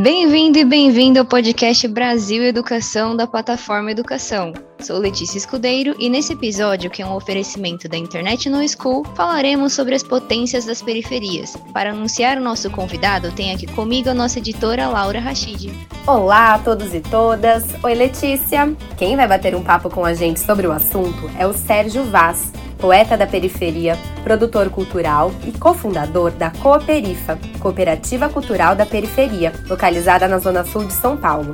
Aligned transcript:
Bem-vindo 0.00 0.56
e 0.56 0.64
bem-vindo 0.64 1.18
ao 1.18 1.26
podcast 1.26 1.86
Brasil 1.86 2.42
Educação 2.42 3.14
da 3.14 3.26
plataforma 3.26 3.90
Educação. 3.90 4.54
Sou 4.80 4.96
Letícia 4.96 5.36
Escudeiro 5.36 5.94
e 5.98 6.08
nesse 6.08 6.32
episódio, 6.32 6.88
que 6.88 7.02
é 7.02 7.06
um 7.06 7.14
oferecimento 7.14 7.86
da 7.86 7.98
Internet 7.98 8.48
No 8.48 8.66
School, 8.66 9.04
falaremos 9.14 9.74
sobre 9.74 9.94
as 9.94 10.02
potências 10.02 10.64
das 10.64 10.80
periferias. 10.80 11.54
Para 11.74 11.90
anunciar 11.90 12.38
o 12.38 12.40
nosso 12.40 12.70
convidado, 12.70 13.30
tem 13.32 13.52
aqui 13.52 13.66
comigo 13.66 14.08
a 14.08 14.14
nossa 14.14 14.38
editora 14.38 14.88
Laura 14.88 15.20
Rachid. 15.20 15.70
Olá 16.06 16.54
a 16.54 16.58
todos 16.58 16.94
e 16.94 17.00
todas. 17.00 17.66
Oi, 17.82 17.92
Letícia. 17.92 18.74
Quem 18.96 19.16
vai 19.16 19.28
bater 19.28 19.54
um 19.54 19.62
papo 19.62 19.90
com 19.90 20.02
a 20.02 20.14
gente 20.14 20.40
sobre 20.40 20.66
o 20.66 20.72
assunto 20.72 21.30
é 21.38 21.46
o 21.46 21.52
Sérgio 21.52 22.04
Vaz 22.04 22.50
poeta 22.80 23.16
da 23.16 23.26
periferia, 23.26 23.96
produtor 24.24 24.70
cultural 24.70 25.30
e 25.46 25.52
cofundador 25.52 26.30
da 26.30 26.50
Cooperifa, 26.50 27.38
Cooperativa 27.60 28.28
Cultural 28.28 28.74
da 28.74 28.86
Periferia, 28.86 29.52
localizada 29.68 30.26
na 30.26 30.38
Zona 30.38 30.64
Sul 30.64 30.84
de 30.84 30.94
São 30.94 31.16
Paulo. 31.16 31.52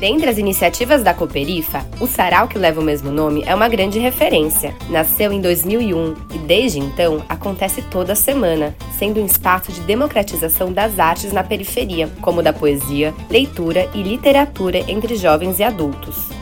Dentre 0.00 0.28
as 0.28 0.36
iniciativas 0.36 1.02
da 1.02 1.14
Cooperifa, 1.14 1.84
o 2.00 2.06
sarau 2.06 2.48
que 2.48 2.58
leva 2.58 2.80
o 2.80 2.84
mesmo 2.84 3.10
nome 3.10 3.42
é 3.46 3.54
uma 3.54 3.68
grande 3.68 3.98
referência. 3.98 4.74
Nasceu 4.90 5.32
em 5.32 5.40
2001 5.40 6.14
e 6.34 6.38
desde 6.38 6.78
então 6.78 7.22
acontece 7.28 7.80
toda 7.82 8.14
semana, 8.14 8.74
sendo 8.98 9.22
um 9.22 9.26
espaço 9.26 9.72
de 9.72 9.80
democratização 9.82 10.70
das 10.70 10.98
artes 10.98 11.32
na 11.32 11.42
periferia, 11.42 12.10
como 12.20 12.42
da 12.42 12.52
poesia, 12.52 13.14
leitura 13.30 13.88
e 13.94 14.02
literatura 14.02 14.78
entre 14.86 15.16
jovens 15.16 15.58
e 15.58 15.62
adultos. 15.62 16.35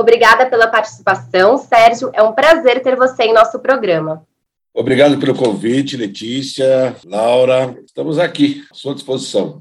Obrigada 0.00 0.46
pela 0.46 0.66
participação, 0.66 1.58
Sérgio. 1.58 2.10
É 2.14 2.22
um 2.22 2.32
prazer 2.32 2.82
ter 2.82 2.96
você 2.96 3.24
em 3.24 3.34
nosso 3.34 3.58
programa. 3.58 4.26
Obrigado 4.72 5.18
pelo 5.18 5.36
convite, 5.36 5.96
Letícia, 5.96 6.96
Laura. 7.04 7.76
Estamos 7.84 8.18
aqui, 8.18 8.64
à 8.70 8.74
sua 8.74 8.94
disposição. 8.94 9.60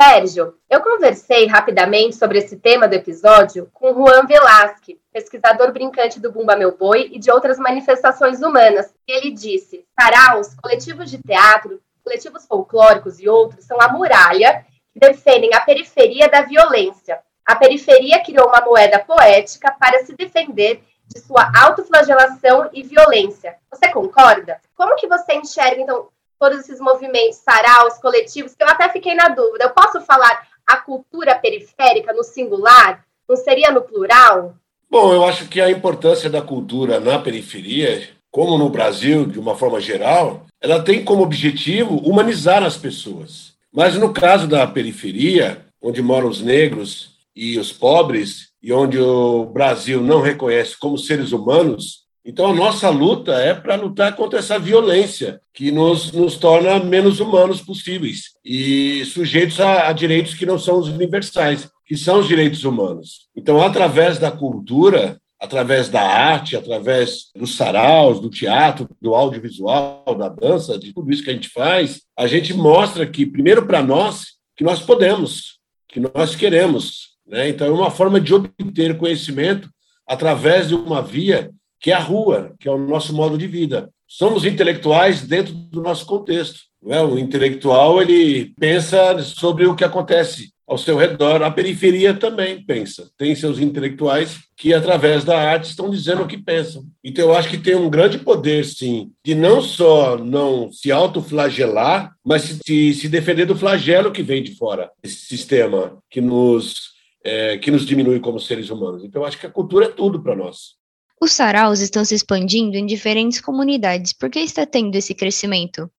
Sérgio, 0.00 0.54
eu 0.70 0.80
conversei 0.80 1.46
rapidamente 1.46 2.14
sobre 2.14 2.38
esse 2.38 2.56
tema 2.56 2.88
do 2.88 2.94
episódio 2.94 3.68
com 3.74 3.92
Juan 3.92 4.24
Velasque, 4.26 4.98
pesquisador 5.12 5.72
brincante 5.72 6.20
do 6.20 6.32
Bumba 6.32 6.56
Meu 6.56 6.76
Boi 6.76 7.10
e 7.12 7.18
de 7.18 7.30
outras 7.30 7.58
manifestações 7.58 8.40
humanas. 8.40 8.94
Ele 9.06 9.32
disse: 9.32 9.84
saraus, 10.00 10.54
coletivos 10.54 11.10
de 11.10 11.18
teatro, 11.18 11.82
coletivos 12.02 12.46
folclóricos 12.46 13.20
e 13.20 13.28
outros 13.28 13.64
são 13.64 13.78
a 13.80 13.92
muralha 13.92 14.64
que 14.94 15.00
defendem 15.00 15.52
a 15.52 15.60
periferia 15.60 16.28
da 16.28 16.42
violência, 16.42 17.18
a 17.48 17.56
periferia 17.56 18.22
criou 18.22 18.46
uma 18.46 18.60
moeda 18.60 18.98
poética 18.98 19.74
para 19.80 20.04
se 20.04 20.14
defender 20.14 20.82
de 21.06 21.18
sua 21.18 21.50
autoflagelação 21.58 22.68
e 22.74 22.82
violência. 22.82 23.56
Você 23.72 23.88
concorda? 23.88 24.60
Como 24.76 24.94
que 24.96 25.06
você 25.06 25.32
enxerga, 25.32 25.80
então, 25.80 26.08
todos 26.38 26.58
esses 26.58 26.78
movimentos, 26.78 27.38
saraus, 27.38 27.94
coletivos, 28.02 28.54
que 28.54 28.62
eu 28.62 28.68
até 28.68 28.90
fiquei 28.90 29.14
na 29.14 29.28
dúvida. 29.28 29.64
Eu 29.64 29.70
posso 29.70 29.98
falar 30.02 30.46
a 30.66 30.76
cultura 30.76 31.36
periférica 31.36 32.12
no 32.12 32.22
singular? 32.22 33.02
Não 33.26 33.34
seria 33.34 33.72
no 33.72 33.80
plural? 33.80 34.54
Bom, 34.90 35.14
eu 35.14 35.24
acho 35.24 35.48
que 35.48 35.58
a 35.58 35.70
importância 35.70 36.28
da 36.28 36.42
cultura 36.42 37.00
na 37.00 37.18
periferia, 37.18 38.10
como 38.30 38.58
no 38.58 38.68
Brasil, 38.68 39.24
de 39.24 39.40
uma 39.40 39.56
forma 39.56 39.80
geral, 39.80 40.42
ela 40.60 40.82
tem 40.82 41.02
como 41.02 41.22
objetivo 41.22 41.96
humanizar 41.96 42.62
as 42.62 42.76
pessoas. 42.76 43.54
Mas 43.72 43.94
no 43.94 44.12
caso 44.12 44.46
da 44.46 44.66
periferia, 44.66 45.64
onde 45.80 46.02
moram 46.02 46.28
os 46.28 46.42
negros 46.42 47.16
e 47.38 47.56
os 47.56 47.72
pobres, 47.72 48.48
e 48.60 48.72
onde 48.72 48.98
o 48.98 49.44
Brasil 49.46 50.02
não 50.02 50.20
reconhece 50.20 50.76
como 50.76 50.98
seres 50.98 51.30
humanos, 51.30 52.08
então 52.24 52.46
a 52.48 52.52
nossa 52.52 52.90
luta 52.90 53.32
é 53.34 53.54
para 53.54 53.76
lutar 53.76 54.16
contra 54.16 54.40
essa 54.40 54.58
violência 54.58 55.40
que 55.54 55.70
nos, 55.70 56.10
nos 56.10 56.36
torna 56.36 56.80
menos 56.80 57.20
humanos 57.20 57.62
possíveis 57.62 58.32
e 58.44 59.04
sujeitos 59.04 59.60
a, 59.60 59.88
a 59.88 59.92
direitos 59.92 60.34
que 60.34 60.44
não 60.44 60.58
são 60.58 60.80
os 60.80 60.88
universais, 60.88 61.70
que 61.86 61.96
são 61.96 62.18
os 62.18 62.26
direitos 62.26 62.64
humanos. 62.64 63.28
Então, 63.36 63.62
através 63.62 64.18
da 64.18 64.32
cultura, 64.32 65.16
através 65.40 65.88
da 65.88 66.02
arte, 66.02 66.56
através 66.56 67.30
dos 67.36 67.54
saraus, 67.54 68.20
do 68.20 68.28
teatro, 68.28 68.88
do 69.00 69.14
audiovisual, 69.14 70.04
da 70.18 70.28
dança, 70.28 70.76
de 70.76 70.92
tudo 70.92 71.12
isso 71.12 71.22
que 71.22 71.30
a 71.30 71.34
gente 71.34 71.48
faz, 71.48 72.02
a 72.18 72.26
gente 72.26 72.52
mostra 72.52 73.06
que, 73.06 73.24
primeiro 73.24 73.64
para 73.64 73.80
nós, 73.80 74.38
que 74.56 74.64
nós 74.64 74.80
podemos, 74.80 75.58
que 75.88 76.00
nós 76.00 76.34
queremos, 76.34 77.16
né? 77.28 77.48
Então, 77.48 77.66
é 77.66 77.70
uma 77.70 77.90
forma 77.90 78.20
de 78.20 78.34
obter 78.34 78.96
conhecimento 78.96 79.68
através 80.06 80.68
de 80.68 80.74
uma 80.74 81.02
via 81.02 81.50
que 81.80 81.90
é 81.90 81.94
a 81.94 82.00
rua, 82.00 82.54
que 82.58 82.68
é 82.68 82.72
o 82.72 82.78
nosso 82.78 83.14
modo 83.14 83.38
de 83.38 83.46
vida. 83.46 83.90
Somos 84.06 84.44
intelectuais 84.44 85.22
dentro 85.22 85.52
do 85.52 85.82
nosso 85.82 86.06
contexto. 86.06 86.60
É? 86.86 87.00
O 87.02 87.18
intelectual 87.18 88.00
ele 88.00 88.52
pensa 88.58 89.18
sobre 89.22 89.66
o 89.66 89.74
que 89.74 89.84
acontece 89.84 90.50
ao 90.66 90.78
seu 90.78 90.96
redor. 90.96 91.42
A 91.42 91.50
periferia 91.50 92.14
também 92.14 92.64
pensa. 92.64 93.10
Tem 93.16 93.34
seus 93.34 93.58
intelectuais 93.58 94.38
que, 94.56 94.72
através 94.72 95.24
da 95.24 95.38
arte, 95.38 95.70
estão 95.70 95.90
dizendo 95.90 96.22
o 96.22 96.26
que 96.26 96.38
pensam. 96.38 96.84
Então, 97.04 97.26
eu 97.26 97.36
acho 97.36 97.48
que 97.48 97.58
tem 97.58 97.74
um 97.74 97.90
grande 97.90 98.18
poder, 98.18 98.64
sim, 98.64 99.10
de 99.24 99.34
não 99.34 99.60
só 99.60 100.16
não 100.16 100.72
se 100.72 100.90
autoflagelar, 100.90 102.12
mas 102.24 102.58
se, 102.64 102.94
se 102.94 103.08
defender 103.08 103.44
do 103.44 103.56
flagelo 103.56 104.12
que 104.12 104.22
vem 104.22 104.42
de 104.42 104.54
fora. 104.56 104.90
Esse 105.02 105.26
sistema 105.26 105.98
que 106.10 106.20
nos 106.20 106.97
é, 107.24 107.58
que 107.58 107.70
nos 107.70 107.84
diminui 107.86 108.20
como 108.20 108.38
seres 108.38 108.70
humanos. 108.70 109.04
Então, 109.04 109.24
acho 109.24 109.38
que 109.38 109.46
a 109.46 109.50
cultura 109.50 109.86
é 109.86 109.90
tudo 109.90 110.22
para 110.22 110.36
nós. 110.36 110.76
Os 111.20 111.32
saraus 111.32 111.80
estão 111.80 112.04
se 112.04 112.14
expandindo 112.14 112.76
em 112.76 112.86
diferentes 112.86 113.40
comunidades. 113.40 114.12
Por 114.12 114.30
que 114.30 114.38
está 114.38 114.64
tendo 114.64 114.94
esse 114.94 115.14
crescimento? 115.14 115.90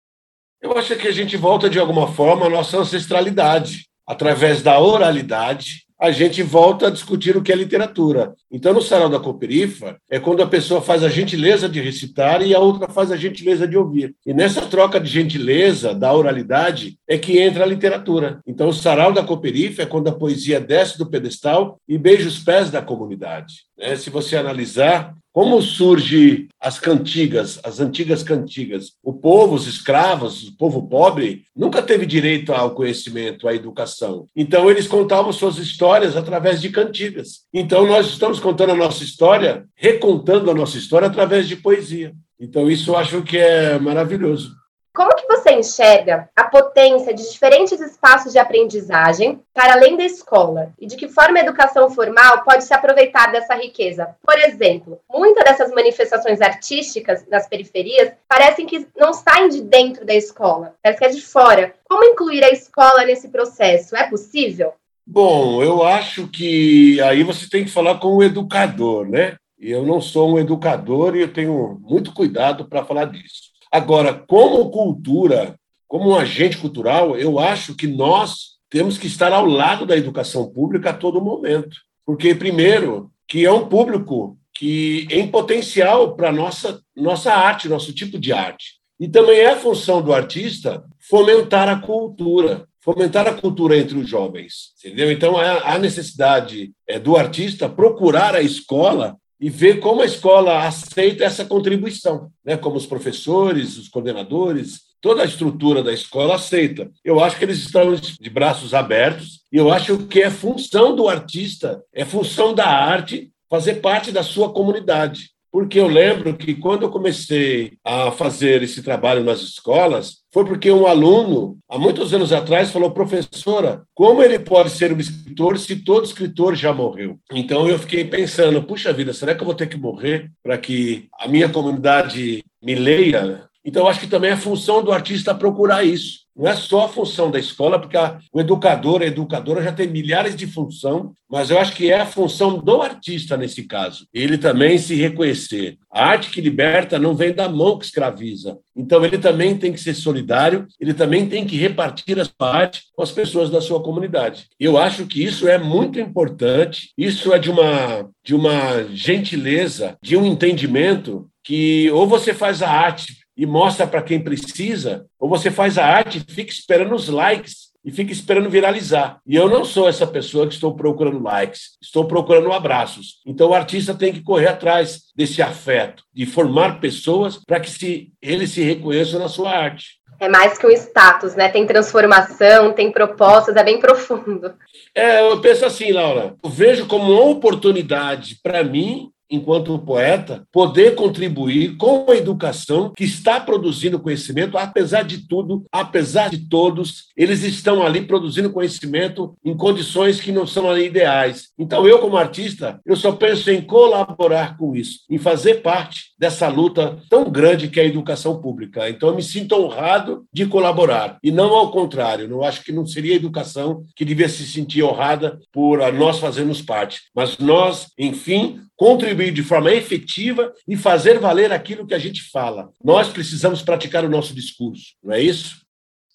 Eu 0.61 0.77
acho 0.77 0.97
que 0.97 1.09
a 1.09 1.13
gente 1.13 1.37
volta, 1.37 1.69
de 1.69 1.79
alguma 1.79 2.13
forma, 2.13 2.47
à 2.47 2.51
nossa 2.51 2.79
ancestralidade, 2.79 3.87
através 4.07 4.63
da 4.63 4.79
oralidade, 4.79 5.87
a 6.01 6.11
gente 6.13 6.43
volta 6.43 6.87
a 6.87 6.91
discutir 6.91 7.37
o 7.37 7.43
que 7.43 7.53
é 7.53 7.57
literatura. 7.57 8.35
Então, 8.51 8.73
no 8.73 8.81
Sarau 8.81 9.09
da 9.09 9.19
Cooperifa, 9.19 9.99
é 10.09 10.21
quando 10.21 10.43
a 10.43 10.47
pessoa 10.47 10.81
faz 10.81 11.03
a 11.03 11.09
gentileza 11.09 11.69
de 11.69 11.81
recitar 11.81 12.41
e 12.41 12.55
a 12.55 12.61
outra 12.61 12.89
faz 12.89 13.11
a 13.11 13.17
gentileza 13.17 13.67
de 13.67 13.77
ouvir. 13.77 14.15
E 14.25 14.33
nessa 14.33 14.63
troca 14.63 15.01
de 15.01 15.11
gentileza, 15.11 15.93
da 15.93 16.13
oralidade, 16.13 16.99
é 17.09 17.19
que 17.19 17.39
entra 17.39 17.65
a 17.65 17.67
literatura. 17.67 18.41
Então, 18.47 18.69
o 18.69 18.73
Sarau 18.73 19.13
da 19.13 19.25
Cooperifa 19.25 19.83
é 19.83 19.87
quando 19.87 20.09
a 20.09 20.13
poesia 20.13 20.61
desce 20.61 20.97
do 20.97 21.11
pedestal 21.11 21.81
e 21.89 21.99
beija 21.99 22.29
os 22.29 22.39
pés 22.39 22.71
da 22.71 22.81
comunidade. 22.81 23.55
É, 23.79 23.97
se 23.97 24.09
você 24.09 24.37
analisar, 24.37 25.15
como 25.39 25.63
surge 25.63 26.49
as 26.61 26.81
cantigas, 26.81 27.61
as 27.63 27.79
antigas 27.79 28.25
cantigas? 28.25 28.95
O 29.01 29.13
povo, 29.13 29.55
os 29.55 29.69
escravos, 29.69 30.49
o 30.49 30.57
povo 30.57 30.89
pobre, 30.89 31.45
nunca 31.55 31.81
teve 31.81 32.05
direito 32.05 32.53
ao 32.53 32.73
conhecimento, 32.73 33.47
à 33.47 33.55
educação. 33.55 34.27
Então, 34.35 34.69
eles 34.69 34.89
contavam 34.89 35.33
suas 35.33 35.59
histórias 35.59 36.17
através 36.17 36.61
de 36.61 36.71
cantigas. 36.71 37.45
Então, 37.55 37.87
nós 37.87 38.09
estamos 38.09 38.41
contando 38.41 38.73
a 38.73 38.75
nossa 38.75 39.05
história, 39.05 39.65
recontando 39.77 40.51
a 40.51 40.55
nossa 40.55 40.77
história 40.77 41.07
através 41.07 41.47
de 41.47 41.55
poesia. 41.55 42.13
Então, 42.41 42.69
isso 42.69 42.91
eu 42.91 42.97
acho 42.97 43.23
que 43.23 43.37
é 43.39 43.79
maravilhoso. 43.79 44.57
Como 44.99 45.15
que 45.15 45.29
você 45.29 45.53
enxerga 45.53 46.29
a 46.35 46.43
potência 46.43 47.15
de 47.15 47.31
diferentes 47.31 47.81
espaços 47.81 48.33
de 48.33 48.39
aprendizagem 48.41 49.41
para 49.55 49.75
além 49.75 49.97
da 49.97 50.05
escola? 50.05 50.73
E 50.77 50.89
de 50.89 50.97
que 50.97 51.07
forma 51.07 51.39
a 51.39 51.43
educação 51.43 51.89
formal 51.89 52.43
pode 52.43 52.65
se 52.65 52.75
aproveitar 52.75 53.31
dessa 53.31 53.55
riqueza? 53.55 54.17
Por 54.21 54.37
exemplo, 54.41 54.99
muitas 55.09 55.45
dessas 55.45 55.71
manifestações 55.71 56.41
artísticas 56.41 57.25
nas 57.29 57.47
periferias 57.49 58.11
parecem 58.29 58.67
que 58.67 58.89
não 58.97 59.13
saem 59.13 59.49
de 59.49 59.61
dentro 59.61 60.05
da 60.05 60.17
escola, 60.17 60.75
parece 60.83 60.99
que 60.99 61.07
é 61.07 61.11
de 61.11 61.23
fora. 61.23 61.75
Como 61.89 62.03
incluir 62.03 62.43
a 62.43 62.51
escola 62.51 63.05
nesse 63.05 63.29
processo? 63.29 63.95
É 63.95 64.03
possível? 64.11 64.73
Bom, 65.07 65.63
eu 65.63 65.85
acho 65.85 66.27
que 66.27 67.01
aí 67.03 67.23
você 67.23 67.49
tem 67.49 67.65
que 67.65 67.71
falar 67.71 68.01
com 68.01 68.17
o 68.17 68.23
educador, 68.25 69.09
né? 69.09 69.37
E 69.61 69.71
eu 69.71 69.87
não 69.87 70.01
sou 70.01 70.35
um 70.35 70.39
educador 70.41 71.15
e 71.15 71.21
eu 71.21 71.33
tenho 71.33 71.81
muito 71.85 72.13
cuidado 72.13 72.65
para 72.65 72.85
falar 72.85 73.05
disso. 73.05 73.48
Agora, 73.71 74.15
como 74.15 74.71
cultura, 74.71 75.59
como 75.87 76.11
um 76.11 76.17
agente 76.17 76.57
cultural, 76.59 77.17
eu 77.17 77.39
acho 77.39 77.75
que 77.75 77.87
nós 77.87 78.59
temos 78.71 78.99
que 78.99 79.07
estar 79.07 79.33
ao 79.33 79.47
lado 79.47 79.87
da 79.87 79.97
educação 79.97 80.49
pública 80.51 80.91
a 80.91 80.95
todo 80.95 81.21
momento. 81.21 81.77
Porque, 82.05 82.35
primeiro, 82.35 83.11
que 83.27 83.45
é 83.45 83.53
um 83.53 83.69
público 83.69 84.39
que 84.55 85.07
em 85.11 85.29
potencial 85.31 86.17
para 86.17 86.33
nossa 86.33 86.81
nossa 86.97 87.33
arte, 87.33 87.69
nosso 87.69 87.93
tipo 87.93 88.19
de 88.19 88.33
arte. 88.33 88.79
E 88.99 89.07
também 89.07 89.39
é 89.39 89.55
função 89.55 90.03
do 90.03 90.13
artista 90.13 90.85
fomentar 90.99 91.69
a 91.69 91.79
cultura, 91.79 92.67
fomentar 92.81 93.29
a 93.29 93.35
cultura 93.35 93.79
entre 93.79 93.97
os 93.97 94.09
jovens, 94.09 94.73
entendeu? 94.79 95.13
Então 95.13 95.37
há 95.37 95.79
necessidade 95.79 96.73
é, 96.87 96.99
do 96.99 97.17
artista 97.17 97.69
procurar 97.69 98.35
a 98.35 98.43
escola 98.43 99.17
e 99.41 99.49
ver 99.49 99.81
como 99.81 100.03
a 100.03 100.07
escola 100.07 100.67
aceita 100.67 101.25
essa 101.25 101.45
contribuição, 101.45 102.31
né? 102.45 102.57
como 102.57 102.77
os 102.77 102.87
professores, 102.87 103.79
os 103.79 103.89
coordenadores, 103.89 104.81
toda 105.01 105.23
a 105.23 105.27
estrutura 105.27 105.83
da 105.83 105.93
escola 105.93 106.35
aceita. 106.35 106.91
Eu 107.05 107.21
acho 107.21 107.37
que 107.37 107.45
eles 107.45 107.59
estão 107.59 107.95
de 107.95 108.31
braços 108.31 108.75
abertos 108.75 109.43
e 109.53 109.57
eu 109.57 109.73
acho 109.73 109.99
que 110.07 110.21
é 110.21 110.31
função 110.31 110.95
do 110.95 111.09
artista, 111.09 111.83
é 111.93 112.05
função 112.05 112.55
da 112.55 112.67
arte 112.67 113.31
fazer 113.49 113.77
parte 113.77 114.13
da 114.13 114.23
sua 114.23 114.53
comunidade. 114.53 115.31
Porque 115.51 115.81
eu 115.81 115.87
lembro 115.87 116.35
que 116.35 116.55
quando 116.55 116.83
eu 116.83 116.91
comecei 116.91 117.73
a 117.85 118.11
fazer 118.11 118.63
esse 118.63 118.83
trabalho 118.83 119.25
nas 119.25 119.41
escolas, 119.41 120.19
foi 120.33 120.45
porque 120.45 120.71
um 120.71 120.87
aluno, 120.87 121.59
há 121.69 121.79
muitos 121.79 122.13
anos 122.13 122.33
atrás, 122.33 122.71
falou: 122.71 122.91
professora, 122.91 123.83
como 123.95 124.23
ele 124.23 124.39
pode 124.39 124.71
ser 124.71 124.93
um 124.93 124.99
escritor 124.99 125.59
se 125.59 125.77
todo 125.77 126.05
escritor 126.05 126.55
já 126.55 126.73
morreu? 126.73 127.19
Então 127.33 127.69
eu 127.69 127.79
fiquei 127.79 128.05
pensando: 128.05 128.63
puxa 128.63 128.93
vida, 128.93 129.13
será 129.13 129.35
que 129.35 129.41
eu 129.41 129.47
vou 129.47 129.55
ter 129.55 129.69
que 129.69 129.77
morrer 129.77 130.31
para 130.43 130.59
que 130.59 131.09
a 131.19 131.27
minha 131.27 131.49
comunidade 131.49 132.45
me 132.63 132.75
leia? 132.75 133.48
Então, 133.65 133.87
acho 133.87 134.01
que 134.01 134.07
também 134.07 134.31
é 134.31 134.37
função 134.37 134.83
do 134.83 134.93
artista 134.93 135.35
procurar 135.35 135.85
isso. 135.85 136.29
Não 136.39 136.49
é 136.49 136.55
só 136.55 136.85
a 136.85 136.89
função 136.89 137.33
da 137.33 137.39
escola, 137.39 137.81
porque 137.81 137.97
a, 137.97 138.19
o 138.33 138.41
educador, 138.41 139.03
a 139.03 139.07
educadora 139.07 139.61
já 139.61 139.73
tem 139.73 139.89
milhares 139.89 140.37
de 140.37 140.47
função, 140.47 141.13
mas 141.29 141.51
eu 141.51 141.59
acho 141.59 141.75
que 141.75 141.91
é 141.91 142.01
a 142.01 142.07
função 142.07 142.59
do 142.59 142.81
artista 142.81 143.37
nesse 143.37 143.65
caso. 143.65 144.07
Ele 144.15 144.39
também 144.39 144.79
se 144.79 144.95
reconhecer. 144.95 145.77
A 145.93 146.07
arte 146.07 146.31
que 146.31 146.41
liberta 146.41 146.97
não 146.97 147.17
vem 147.17 147.35
da 147.35 147.49
mão 147.49 147.77
que 147.77 147.85
escraviza. 147.85 148.57
Então, 148.77 149.05
ele 149.05 149.19
também 149.19 149.59
tem 149.59 149.73
que 149.73 149.81
ser 149.81 149.95
solidário, 149.95 150.69
ele 150.81 150.95
também 150.95 151.29
tem 151.29 151.45
que 151.45 151.57
repartir 151.57 152.21
a 152.21 152.25
sua 152.25 152.57
arte 152.57 152.85
com 152.95 153.03
as 153.03 153.11
pessoas 153.11 153.51
da 153.51 153.61
sua 153.61 153.83
comunidade. 153.83 154.47
Eu 154.61 154.79
acho 154.79 155.07
que 155.07 155.23
isso 155.23 155.49
é 155.49 155.59
muito 155.59 155.99
importante, 155.99 156.93
isso 156.97 157.33
é 157.33 157.39
de 157.41 157.51
uma, 157.51 158.09
de 158.25 158.37
uma 158.37 158.85
gentileza, 158.95 159.99
de 160.01 160.17
um 160.17 160.25
entendimento 160.25 161.29
que 161.49 161.91
ou 161.93 162.07
você 162.07 162.35
faz 162.35 162.63
a 162.63 162.71
arte 162.71 163.18
e 163.39 163.47
mostra 163.47 163.87
para 163.87 164.03
quem 164.03 164.21
precisa, 164.21 165.07
ou 165.17 165.29
você 165.29 165.49
faz 165.49 165.79
a 165.79 165.87
arte 165.87 166.19
e 166.19 166.33
fica 166.33 166.51
esperando 166.51 166.93
os 166.93 167.09
likes 167.09 167.69
e 167.85 167.93
fica 167.93 168.13
esperando 168.13 168.51
viralizar. 168.51 169.21
E 169.25 169.37
eu 169.37 169.49
não 169.49 169.65
sou 169.65 169.89
essa 169.89 170.05
pessoa 170.05 170.49
que 170.49 170.55
estou 170.55 170.75
procurando 170.75 171.23
likes, 171.23 171.79
estou 171.81 172.05
procurando 172.05 172.53
abraços. 172.53 173.21
Então 173.25 173.51
o 173.51 173.55
artista 173.55 173.95
tem 173.95 174.13
que 174.13 174.23
correr 174.23 174.49
atrás 174.49 175.05
desse 175.15 175.41
afeto, 175.41 176.03
de 176.13 176.27
formar 176.27 176.81
pessoas 176.81 177.39
para 177.47 177.61
que 177.61 177.71
se, 177.71 178.13
eles 178.21 178.51
se 178.51 178.63
reconheçam 178.63 179.21
na 179.21 179.29
sua 179.29 179.53
arte. 179.53 179.99
É 180.21 180.29
mais 180.29 180.59
que 180.59 180.67
um 180.67 180.71
status, 180.71 181.37
né? 181.37 181.49
Tem 181.49 181.65
transformação, 181.65 182.73
tem 182.73 182.91
propostas, 182.91 183.55
é 183.55 183.63
bem 183.63 183.79
profundo. 183.79 184.53
É, 184.93 185.23
eu 185.23 185.41
penso 185.41 185.65
assim, 185.65 185.93
Laura, 185.93 186.35
eu 186.43 186.51
vejo 186.51 186.87
como 186.87 187.13
uma 187.13 187.23
oportunidade 187.23 188.37
para 188.43 188.65
mim 188.65 189.13
enquanto 189.31 189.79
poeta, 189.79 190.45
poder 190.53 190.95
contribuir 190.95 191.77
com 191.77 192.11
a 192.11 192.17
educação 192.17 192.93
que 192.97 193.05
está 193.05 193.41
produzindo 193.41 194.01
conhecimento, 194.01 194.57
apesar 194.57 195.03
de 195.03 195.27
tudo, 195.27 195.65
apesar 195.71 196.31
de 196.31 196.49
todos, 196.49 197.09
eles 197.17 197.43
estão 197.43 197.83
ali 197.83 198.03
produzindo 198.03 198.51
conhecimento 198.51 199.37
em 199.45 199.57
condições 199.57 200.21
que 200.21 200.33
não 200.33 200.47
são 200.47 200.71
ali 200.71 200.87
ideais. 200.87 201.49
Então, 201.59 201.87
eu, 201.87 201.99
como 201.99 202.17
artista, 202.17 202.81
eu 202.85 202.97
só 202.97 203.13
penso 203.13 203.51
em 203.51 203.61
colaborar 203.61 204.57
com 204.57 204.75
isso, 204.75 205.01
em 205.11 205.19
fazer 205.19 205.57
parte 205.57 206.13
dessa 206.19 206.49
luta 206.49 206.99
tão 207.09 207.31
grande 207.31 207.69
que 207.69 207.81
é 207.81 207.83
a 207.83 207.87
educação 207.87 208.41
pública. 208.41 208.89
Então, 208.89 209.09
eu 209.09 209.15
me 209.15 209.23
sinto 209.23 209.55
honrado 209.55 210.25
de 210.33 210.47
colaborar, 210.47 211.19
e 211.23 211.31
não 211.31 211.55
ao 211.55 211.71
contrário, 211.71 212.29
eu 212.29 212.45
acho 212.45 212.63
que 212.65 212.73
não 212.73 212.87
seria 212.87 213.13
a 213.13 213.17
educação 213.17 213.85
que 213.95 214.05
devia 214.05 214.29
se 214.29 214.47
sentir 214.47 214.83
honrada 214.83 215.39
por 215.53 215.79
nós 215.93 216.19
fazermos 216.19 216.63
parte, 216.63 217.03
mas 217.15 217.39
nós, 217.39 217.89
enfim, 217.99 218.61
contribuir 218.79 219.33
de 219.33 219.43
forma 219.43 219.73
efetiva 219.73 220.53
e 220.67 220.77
fazer 220.77 221.19
valer 221.19 221.53
aquilo 221.53 221.85
que 221.85 221.95
a 221.95 221.99
gente 221.99 222.31
fala. 222.31 222.71
Nós 222.83 223.09
precisamos 223.09 223.61
praticar 223.61 224.05
o 224.05 224.09
nosso 224.09 224.33
discurso, 224.33 224.95
não 225.03 225.13
é 225.13 225.21
isso? 225.21 225.67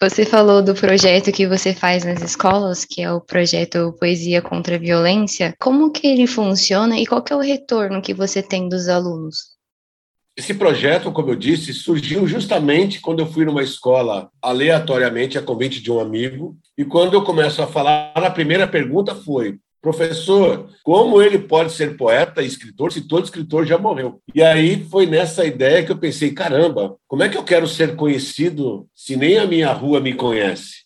Você 0.02 0.26
falou 0.26 0.62
do 0.62 0.74
projeto 0.74 1.32
que 1.32 1.46
você 1.48 1.74
faz 1.74 2.04
nas 2.04 2.22
escolas, 2.22 2.84
que 2.86 3.02
é 3.02 3.12
o 3.12 3.22
projeto 3.22 3.96
Poesia 4.00 4.42
contra 4.42 4.76
a 4.76 4.80
Violência. 4.80 5.54
Como 5.60 5.92
que 5.92 6.08
ele 6.08 6.26
funciona 6.26 6.98
e 6.98 7.06
qual 7.06 7.24
é 7.30 7.36
o 7.36 7.40
retorno 7.40 8.02
que 8.02 8.14
você 8.14 8.42
tem 8.42 8.68
dos 8.68 8.88
alunos? 8.88 9.54
Esse 10.36 10.54
projeto, 10.54 11.12
como 11.12 11.30
eu 11.30 11.36
disse, 11.36 11.74
surgiu 11.74 12.26
justamente 12.28 13.00
quando 13.00 13.20
eu 13.20 13.28
fui 13.28 13.46
numa 13.46 13.62
escola 13.62 14.30
aleatoriamente 14.42 15.38
a 15.38 15.42
convite 15.42 15.82
de 15.82 15.92
um 15.92 16.00
amigo. 16.00 16.58
E 16.78 16.84
quando 16.84 17.14
eu 17.14 17.24
começo 17.24 17.62
a 17.62 17.68
falar, 17.68 18.12
a 18.16 18.32
primeira 18.32 18.68
pergunta 18.68 19.14
foi: 19.14 19.60
Professor, 19.84 20.70
como 20.82 21.22
ele 21.22 21.38
pode 21.38 21.74
ser 21.74 21.98
poeta 21.98 22.42
e 22.42 22.48
escritor 22.48 22.94
se 22.94 23.06
todo 23.06 23.26
escritor 23.26 23.66
já 23.66 23.78
morreu? 23.78 24.22
E 24.34 24.42
aí 24.42 24.82
foi 24.90 25.06
nessa 25.06 25.46
ideia 25.46 25.84
que 25.84 25.92
eu 25.92 25.98
pensei: 25.98 26.32
caramba, 26.32 26.96
como 27.06 27.22
é 27.22 27.28
que 27.28 27.38
eu 27.38 27.44
quero 27.44 27.68
ser 27.68 27.98
conhecido 27.98 28.88
se 28.96 29.18
nem 29.18 29.38
a 29.38 29.46
minha 29.46 29.74
rua 29.74 30.00
me 30.00 30.14
conhece? 30.14 30.84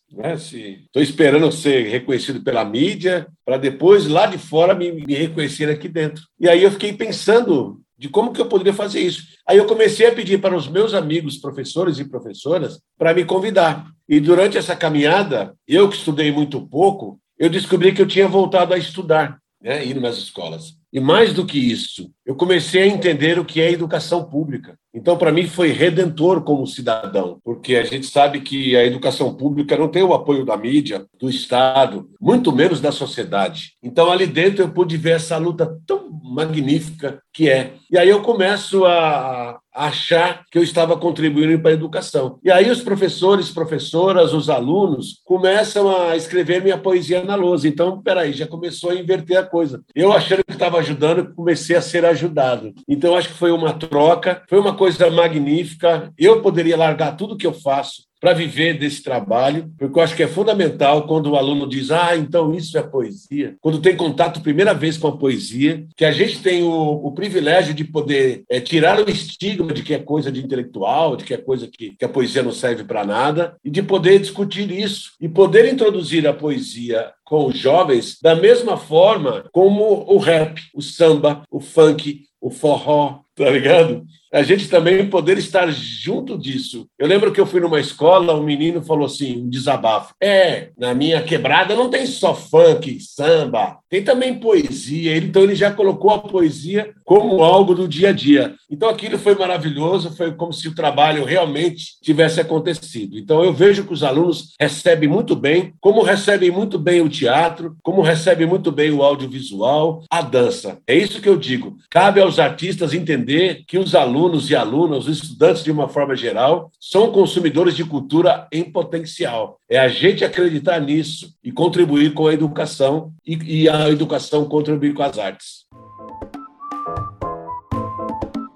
Estou 0.85 1.03
esperando 1.03 1.51
ser 1.51 1.87
reconhecido 1.89 2.41
pela 2.41 2.65
mídia 2.65 3.27
para 3.45 3.57
depois, 3.57 4.07
lá 4.07 4.25
de 4.25 4.39
fora, 4.39 4.73
me, 4.73 4.91
me 4.91 5.13
reconhecer 5.13 5.69
aqui 5.69 5.87
dentro. 5.87 6.23
E 6.39 6.49
aí 6.49 6.63
eu 6.63 6.71
fiquei 6.71 6.91
pensando 6.91 7.79
de 7.95 8.09
como 8.09 8.33
que 8.33 8.41
eu 8.41 8.47
poderia 8.47 8.73
fazer 8.73 9.01
isso. 9.01 9.21
Aí 9.47 9.59
eu 9.59 9.67
comecei 9.67 10.07
a 10.07 10.11
pedir 10.11 10.41
para 10.41 10.55
os 10.55 10.67
meus 10.67 10.95
amigos 10.95 11.37
professores 11.37 11.99
e 11.99 12.09
professoras 12.09 12.79
para 12.97 13.13
me 13.13 13.25
convidar. 13.25 13.85
E 14.09 14.19
durante 14.19 14.57
essa 14.57 14.75
caminhada, 14.75 15.53
eu 15.67 15.87
que 15.87 15.97
estudei 15.97 16.31
muito 16.31 16.61
pouco, 16.67 17.19
eu 17.37 17.49
descobri 17.49 17.93
que 17.93 18.01
eu 18.01 18.07
tinha 18.07 18.27
voltado 18.27 18.73
a 18.73 18.77
estudar, 18.77 19.39
né, 19.61 19.85
ir 19.85 19.99
nas 19.99 20.17
escolas. 20.17 20.77
E 20.91 20.99
mais 20.99 21.33
do 21.33 21.45
que 21.45 21.59
isso, 21.59 22.09
eu 22.25 22.33
comecei 22.33 22.83
a 22.83 22.87
entender 22.87 23.37
o 23.37 23.45
que 23.45 23.61
é 23.61 23.71
educação 23.71 24.23
pública. 24.23 24.77
Então, 24.93 25.17
para 25.17 25.31
mim, 25.31 25.45
foi 25.45 25.71
redentor 25.71 26.41
como 26.41 26.65
cidadão, 26.65 27.39
porque 27.43 27.75
a 27.75 27.83
gente 27.83 28.07
sabe 28.07 28.39
que 28.39 28.75
a 28.75 28.85
educação 28.85 29.35
pública 29.35 29.77
não 29.77 29.89
tem 29.89 30.01
o 30.01 30.13
apoio 30.13 30.45
da 30.45 30.55
mídia, 30.55 31.05
do 31.19 31.29
Estado, 31.29 32.09
muito 32.19 32.51
menos 32.51 32.79
da 32.79 32.91
sociedade. 32.91 33.73
Então, 33.83 34.09
ali 34.09 34.25
dentro, 34.25 34.63
eu 34.63 34.69
pude 34.69 34.95
ver 34.95 35.17
essa 35.17 35.37
luta 35.37 35.77
tão 35.85 36.09
magnífica 36.23 37.21
que 37.33 37.49
é. 37.49 37.73
E 37.91 37.97
aí 37.97 38.09
eu 38.09 38.21
começo 38.21 38.85
a, 38.85 39.56
achar 39.77 40.43
que 40.51 40.57
eu 40.57 40.63
estava 40.63 40.97
contribuindo 40.97 41.59
para 41.59 41.71
a 41.71 41.73
educação. 41.73 42.39
E 42.43 42.51
aí 42.51 42.69
os 42.69 42.81
professores, 42.81 43.49
professoras, 43.49 44.33
os 44.33 44.49
alunos 44.49 45.21
começam 45.23 45.95
a 45.95 46.15
escrever 46.17 46.63
minha 46.63 46.77
poesia 46.77 47.23
na 47.23 47.35
lousa. 47.35 47.67
Então, 47.67 48.01
peraí, 48.01 48.33
já 48.33 48.47
começou 48.47 48.89
a 48.89 48.95
inverter 48.95 49.37
a 49.37 49.43
coisa. 49.43 49.83
Eu 49.93 50.11
achando 50.11 50.43
que 50.43 50.53
estava 50.53 50.79
ajudando, 50.79 51.33
comecei 51.35 51.75
a 51.75 51.81
ser 51.81 52.03
ajudado. 52.05 52.73
Então, 52.87 53.15
acho 53.15 53.29
que 53.29 53.35
foi 53.35 53.51
uma 53.51 53.73
troca, 53.73 54.41
foi 54.49 54.59
uma 54.59 54.75
coisa 54.75 55.09
magnífica. 55.11 56.11
Eu 56.17 56.41
poderia 56.41 56.75
largar 56.75 57.15
tudo 57.15 57.37
que 57.37 57.45
eu 57.45 57.53
faço 57.53 58.06
para 58.19 58.33
viver 58.33 58.77
desse 58.77 59.03
trabalho, 59.03 59.71
porque 59.77 59.97
eu 59.97 60.03
acho 60.03 60.15
que 60.15 60.23
é 60.23 60.27
fundamental 60.27 61.07
quando 61.07 61.31
o 61.31 61.35
aluno 61.35 61.67
diz, 61.67 61.91
ah, 61.91 62.15
então 62.15 62.53
isso 62.53 62.77
é 62.77 62.81
poesia. 62.81 63.55
Quando 63.61 63.81
tem 63.81 63.95
contato 63.95 64.41
primeira 64.41 64.73
vez 64.73 64.97
com 64.97 65.07
a 65.07 65.17
poesia, 65.17 65.85
que 65.95 66.05
a 66.05 66.11
gente 66.11 66.41
tem 66.41 66.63
o, 66.63 66.71
o 66.71 67.11
privilégio 67.11 67.73
de 67.73 67.83
poder 67.83 68.43
é, 68.49 68.59
tirar 68.59 68.99
o 68.99 69.09
estigma 69.09 69.73
de 69.73 69.83
que 69.83 69.93
é 69.93 69.99
coisa 69.99 70.31
de 70.31 70.43
intelectual, 70.43 71.15
de 71.15 71.23
que 71.23 71.33
é 71.33 71.37
coisa 71.37 71.67
que, 71.67 71.95
que 71.95 72.05
a 72.05 72.09
poesia 72.09 72.43
não 72.43 72.51
serve 72.51 72.83
para 72.83 73.05
nada, 73.05 73.55
e 73.63 73.69
de 73.69 73.83
poder 73.83 74.19
discutir 74.19 74.71
isso, 74.71 75.11
e 75.19 75.29
poder 75.29 75.71
introduzir 75.71 76.27
a 76.27 76.33
poesia 76.33 77.11
com 77.23 77.47
os 77.47 77.57
jovens 77.57 78.17
da 78.21 78.35
mesma 78.35 78.77
forma 78.77 79.45
como 79.51 80.05
o 80.07 80.17
rap, 80.17 80.61
o 80.73 80.81
samba, 80.81 81.43
o 81.51 81.59
funk, 81.59 82.23
o 82.39 82.49
forró, 82.49 83.19
tá 83.37 83.49
ligado? 83.51 84.03
A 84.33 84.43
gente 84.43 84.67
também 84.67 85.09
poder 85.09 85.37
estar 85.37 85.71
junto 85.71 86.37
disso. 86.37 86.85
Eu 86.99 87.07
lembro 87.07 87.31
que 87.31 87.39
eu 87.39 87.45
fui 87.45 87.61
numa 87.61 87.79
escola, 87.79 88.35
um 88.35 88.43
menino 88.43 88.83
falou 88.83 89.05
assim, 89.05 89.41
um 89.41 89.49
desabafo. 89.49 90.13
É, 90.21 90.69
na 90.77 90.93
minha 90.93 91.21
quebrada 91.21 91.75
não 91.75 91.89
tem 91.89 92.05
só 92.05 92.35
funk, 92.35 92.99
samba, 92.99 93.77
tem 93.89 94.03
também 94.03 94.37
poesia. 94.37 95.15
Então 95.15 95.43
ele 95.43 95.55
já 95.55 95.71
colocou 95.71 96.11
a 96.11 96.19
poesia 96.19 96.93
como 97.05 97.41
algo 97.41 97.73
do 97.73 97.87
dia 97.87 98.09
a 98.09 98.11
dia. 98.11 98.53
Então 98.69 98.89
aquilo 98.89 99.17
foi 99.17 99.33
maravilhoso, 99.33 100.15
foi 100.15 100.33
como 100.33 100.51
se 100.51 100.67
o 100.67 100.75
trabalho 100.75 101.23
realmente 101.23 101.97
tivesse 102.03 102.41
acontecido. 102.41 103.17
Então 103.17 103.43
eu 103.43 103.53
vejo 103.53 103.85
que 103.85 103.93
os 103.93 104.03
alunos 104.03 104.53
recebem 104.59 105.07
muito 105.07 105.37
bem, 105.37 105.73
como 105.79 106.03
recebem 106.03 106.51
muito 106.51 106.77
bem 106.77 106.99
o 106.99 107.09
teatro, 107.09 107.77
como 107.81 108.01
recebem 108.01 108.45
muito 108.45 108.73
bem 108.73 108.91
o 108.91 109.01
audiovisual, 109.01 110.03
a 110.09 110.21
dança. 110.21 110.79
É 110.85 110.93
isso 110.93 111.21
que 111.21 111.29
eu 111.29 111.37
digo. 111.37 111.77
Cabe 111.89 112.19
aos 112.19 112.39
artistas 112.39 112.93
entender 112.93 113.26
que 113.67 113.77
os 113.77 113.93
alunos 113.93 114.49
e 114.49 114.55
alunas, 114.55 115.07
os 115.07 115.21
estudantes 115.21 115.63
de 115.63 115.71
uma 115.71 115.89
forma 115.89 116.15
geral, 116.15 116.71
são 116.79 117.11
consumidores 117.11 117.75
de 117.75 117.83
cultura 117.83 118.47
em 118.51 118.63
potencial. 118.63 119.59
É 119.69 119.77
a 119.77 119.89
gente 119.89 120.23
acreditar 120.23 120.79
nisso 120.79 121.33
e 121.43 121.51
contribuir 121.51 122.13
com 122.13 122.27
a 122.27 122.33
educação 122.33 123.11
e, 123.25 123.63
e 123.63 123.69
a 123.69 123.89
educação 123.89 124.45
contribuir 124.45 124.93
com 124.93 125.03
as 125.03 125.17
artes. 125.19 125.67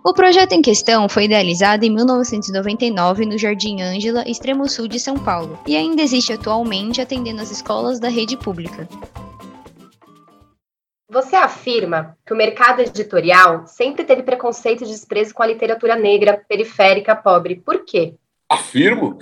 O 0.04 0.14
projeto 0.14 0.54
em 0.54 0.62
questão 0.62 1.08
foi 1.08 1.26
idealizado 1.26 1.86
em 1.86 1.90
1999 1.90 3.26
no 3.26 3.38
Jardim 3.38 3.82
Ângela, 3.82 4.24
extremo 4.28 4.68
sul 4.68 4.88
de 4.88 5.00
São 5.00 5.16
Paulo, 5.16 5.60
e 5.68 5.76
ainda 5.76 6.02
existe 6.02 6.34
atualmente 6.34 7.00
atendendo 7.00 7.42
as 7.42 7.52
escolas 7.52 8.00
da 8.00 8.10
rede 8.10 8.36
pública. 8.36 8.90
Você 11.12 11.36
afirma 11.36 12.18
que 12.26 12.34
o 12.34 12.38
mercado 12.38 12.80
editorial 12.80 13.68
sempre 13.68 14.06
teve 14.06 14.24
preconceito 14.24 14.86
e 14.86 14.88
desprezo 14.88 15.34
com 15.34 15.44
a 15.44 15.48
literatura 15.48 15.94
negra, 15.94 16.42
periférica, 16.48 17.14
pobre. 17.14 17.58
Por 17.58 17.84
quê? 17.84 18.16
Afirmo 18.48 19.20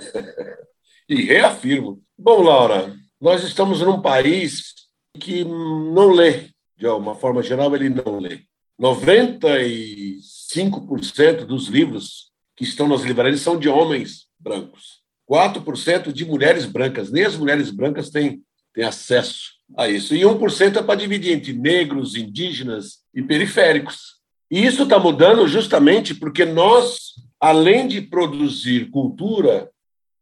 e 1.08 1.20
reafirmo. 1.22 2.00
Bom, 2.16 2.42
Laura, 2.42 2.94
nós 3.20 3.42
estamos 3.42 3.80
num 3.80 4.00
país 4.00 4.72
que 5.18 5.42
não 5.42 6.12
lê, 6.12 6.50
de 6.76 6.86
uma 6.86 7.16
forma 7.16 7.42
geral, 7.42 7.74
ele 7.74 7.88
não 7.88 8.20
lê. 8.20 8.42
96 8.78 10.48
5% 10.54 11.44
dos 11.44 11.66
livros 11.66 12.30
que 12.54 12.62
estão 12.62 12.86
nas 12.86 13.02
livrarias 13.02 13.40
são 13.40 13.58
de 13.58 13.68
homens 13.68 14.28
brancos. 14.38 15.02
4% 15.28 16.12
de 16.12 16.24
mulheres 16.24 16.66
brancas. 16.66 17.10
Nem 17.10 17.24
as 17.24 17.36
mulheres 17.36 17.68
brancas 17.72 18.10
têm, 18.10 18.44
têm 18.72 18.84
acesso 18.84 19.59
a 19.76 19.88
isso. 19.88 20.14
E 20.14 20.20
1% 20.20 20.76
é 20.76 20.82
para 20.82 20.94
dividir 20.94 21.32
entre 21.32 21.52
negros, 21.52 22.16
indígenas 22.16 22.98
e 23.14 23.22
periféricos. 23.22 24.20
E 24.50 24.64
isso 24.64 24.82
está 24.82 24.98
mudando 24.98 25.46
justamente 25.46 26.14
porque 26.14 26.44
nós, 26.44 27.14
além 27.38 27.86
de 27.86 28.00
produzir 28.00 28.90
cultura, 28.90 29.70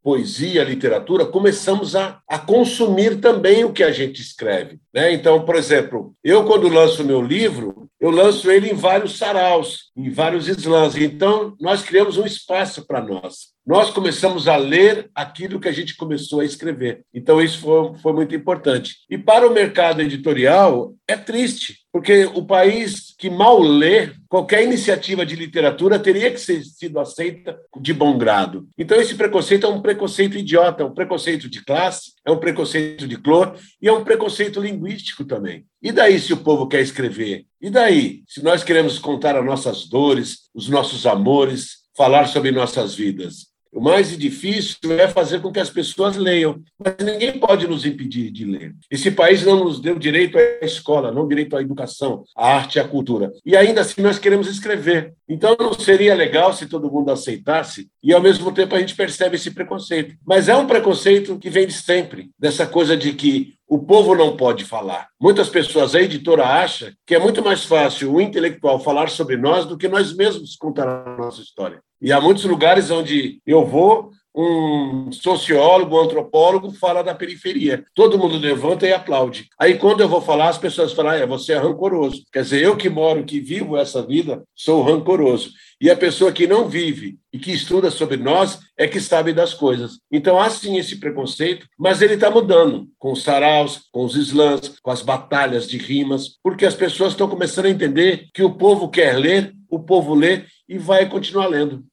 poesia, 0.03 0.63
literatura, 0.63 1.25
começamos 1.25 1.95
a, 1.95 2.21
a 2.27 2.37
consumir 2.37 3.19
também 3.19 3.63
o 3.63 3.73
que 3.73 3.83
a 3.83 3.91
gente 3.91 4.21
escreve. 4.21 4.79
Né? 4.93 5.13
Então, 5.13 5.43
por 5.43 5.55
exemplo, 5.55 6.13
eu, 6.23 6.45
quando 6.45 6.67
lanço 6.69 7.03
meu 7.03 7.21
livro, 7.21 7.88
eu 7.99 8.09
lanço 8.09 8.49
ele 8.49 8.69
em 8.69 8.75
vários 8.75 9.17
saraus, 9.17 9.91
em 9.95 10.09
vários 10.09 10.47
slams. 10.47 10.95
Então, 10.95 11.55
nós 11.59 11.81
criamos 11.81 12.17
um 12.17 12.25
espaço 12.25 12.85
para 12.87 13.01
nós. 13.01 13.49
Nós 13.65 13.89
começamos 13.91 14.47
a 14.47 14.55
ler 14.55 15.09
aquilo 15.13 15.59
que 15.59 15.67
a 15.67 15.71
gente 15.71 15.97
começou 15.97 16.39
a 16.39 16.45
escrever. 16.45 17.03
Então, 17.13 17.41
isso 17.41 17.59
foi, 17.59 17.97
foi 17.97 18.13
muito 18.13 18.33
importante. 18.33 18.95
E 19.09 19.17
para 19.17 19.47
o 19.47 19.53
mercado 19.53 20.01
editorial, 20.01 20.93
é 21.07 21.17
triste, 21.17 21.78
porque 21.91 22.25
o 22.25 22.45
país 22.45 23.15
que 23.17 23.29
mal 23.29 23.59
lê, 23.59 24.11
qualquer 24.27 24.63
iniciativa 24.63 25.25
de 25.25 25.35
literatura 25.35 25.99
teria 25.99 26.31
que 26.31 26.39
ser 26.39 26.63
sido 26.63 26.99
aceita 26.99 27.59
de 27.81 27.93
bom 27.93 28.17
grado. 28.17 28.67
Então, 28.77 28.99
esse 28.99 29.15
preconceito 29.15 29.65
é 29.65 29.69
um 29.69 29.81
preconceito 29.81 30.37
idiota, 30.37 30.83
é 30.83 30.85
um 30.85 30.93
preconceito 30.93 31.49
de 31.49 31.63
classe, 31.63 32.13
é 32.25 32.31
um 32.31 32.37
preconceito 32.37 33.07
de 33.07 33.17
cor 33.17 33.55
e 33.81 33.87
é 33.87 33.91
um 33.91 34.03
preconceito 34.03 34.61
linguístico 34.61 35.25
também. 35.25 35.65
E 35.81 35.91
daí, 35.91 36.19
se 36.19 36.31
o 36.31 36.37
povo 36.37 36.67
quer 36.67 36.81
escrever? 36.81 37.45
E 37.59 37.69
daí, 37.69 38.23
se 38.27 38.43
nós 38.43 38.63
queremos 38.63 38.99
contar 38.99 39.35
as 39.35 39.45
nossas 39.45 39.87
dores, 39.87 40.49
os 40.53 40.69
nossos 40.69 41.05
amores, 41.05 41.79
falar 41.97 42.27
sobre 42.27 42.51
nossas 42.51 42.95
vidas? 42.95 43.48
O 43.71 43.79
mais 43.79 44.17
difícil 44.17 44.99
é 44.99 45.07
fazer 45.07 45.41
com 45.41 45.51
que 45.51 45.59
as 45.59 45.69
pessoas 45.69 46.17
leiam, 46.17 46.61
mas 46.77 46.95
ninguém 47.03 47.39
pode 47.39 47.67
nos 47.67 47.85
impedir 47.85 48.31
de 48.31 48.43
ler. 48.43 48.75
Esse 48.89 49.11
país 49.11 49.43
não 49.43 49.63
nos 49.63 49.79
deu 49.79 49.99
direito 49.99 50.37
à 50.37 50.65
escola, 50.65 51.11
não 51.11 51.27
direito 51.27 51.55
à 51.55 51.61
educação, 51.61 52.23
à 52.35 52.55
arte 52.55 52.75
e 52.75 52.79
à 52.79 52.87
cultura. 52.87 53.31
E 53.45 53.55
ainda 53.55 53.81
assim 53.81 54.01
nós 54.01 54.17
queremos 54.17 54.47
escrever. 54.47 55.13
Então 55.27 55.55
não 55.59 55.73
seria 55.73 56.15
legal 56.15 56.51
se 56.53 56.65
todo 56.65 56.91
mundo 56.91 57.11
aceitasse 57.11 57.87
e 58.03 58.11
ao 58.11 58.21
mesmo 58.21 58.51
tempo 58.51 58.73
a 58.75 58.79
gente 58.79 58.95
percebe 58.95 59.35
esse 59.35 59.51
preconceito. 59.51 60.15
Mas 60.25 60.49
é 60.49 60.55
um 60.55 60.65
preconceito 60.65 61.37
que 61.37 61.49
vem 61.49 61.67
de 61.67 61.73
sempre, 61.73 62.31
dessa 62.39 62.65
coisa 62.65 62.97
de 62.97 63.13
que 63.13 63.58
o 63.69 63.77
povo 63.77 64.15
não 64.15 64.35
pode 64.35 64.65
falar. 64.65 65.07
Muitas 65.21 65.47
pessoas, 65.47 65.93
a 65.93 66.01
editora 66.01 66.43
acha 66.43 66.91
que 67.05 67.13
é 67.13 67.19
muito 67.19 67.43
mais 67.43 67.63
fácil 67.63 68.11
o 68.11 68.19
intelectual 68.19 68.79
falar 68.79 69.09
sobre 69.09 69.37
nós 69.37 69.67
do 69.67 69.77
que 69.77 69.87
nós 69.87 70.11
mesmos 70.15 70.55
contar 70.55 70.87
a 70.87 71.15
nossa 71.15 71.39
história. 71.39 71.79
E 72.01 72.11
há 72.11 72.19
muitos 72.19 72.45
lugares 72.45 72.89
onde 72.89 73.39
eu 73.45 73.63
vou, 73.63 74.09
um 74.39 75.11
sociólogo, 75.11 75.97
um 75.97 76.03
antropólogo 76.03 76.71
fala 76.71 77.03
da 77.03 77.13
periferia. 77.13 77.83
Todo 77.93 78.17
mundo 78.17 78.37
levanta 78.37 78.87
e 78.87 78.93
aplaude. 78.93 79.49
Aí, 79.59 79.77
quando 79.77 80.01
eu 80.01 80.07
vou 80.07 80.21
falar, 80.21 80.49
as 80.49 80.57
pessoas 80.57 80.93
falam: 80.93 81.11
ah, 81.11 81.17
é, 81.17 81.25
você 81.25 81.53
é 81.53 81.57
rancoroso. 81.57 82.23
Quer 82.31 82.43
dizer, 82.43 82.61
eu 82.61 82.77
que 82.77 82.89
moro, 82.89 83.25
que 83.25 83.39
vivo 83.39 83.75
essa 83.75 84.01
vida, 84.01 84.43
sou 84.55 84.81
rancoroso. 84.81 85.51
E 85.81 85.89
a 85.89 85.95
pessoa 85.95 86.31
que 86.31 86.47
não 86.47 86.67
vive 86.67 87.17
e 87.31 87.39
que 87.39 87.51
estuda 87.51 87.89
sobre 87.91 88.17
nós 88.17 88.59
é 88.77 88.87
que 88.87 88.99
sabe 88.99 89.33
das 89.33 89.53
coisas. 89.53 89.99
Então, 90.11 90.39
há 90.39 90.49
sim 90.49 90.77
esse 90.77 90.99
preconceito, 90.99 91.67
mas 91.77 92.01
ele 92.01 92.15
está 92.15 92.29
mudando 92.29 92.87
com 92.97 93.11
os 93.11 93.23
saraus, 93.23 93.83
com 93.91 94.03
os 94.03 94.15
slams, 94.15 94.79
com 94.81 94.91
as 94.91 95.01
batalhas 95.01 95.67
de 95.67 95.77
rimas, 95.77 96.37
porque 96.43 96.65
as 96.65 96.75
pessoas 96.75 97.13
estão 97.13 97.29
começando 97.29 97.65
a 97.65 97.69
entender 97.69 98.27
que 98.33 98.43
o 98.43 98.55
povo 98.55 98.89
quer 98.89 99.17
ler, 99.17 99.53
o 99.69 99.79
povo 99.79 100.13
lê 100.13 100.43
e 100.67 100.77
vai 100.77 101.07
continuar 101.07 101.47
lendo. 101.47 101.83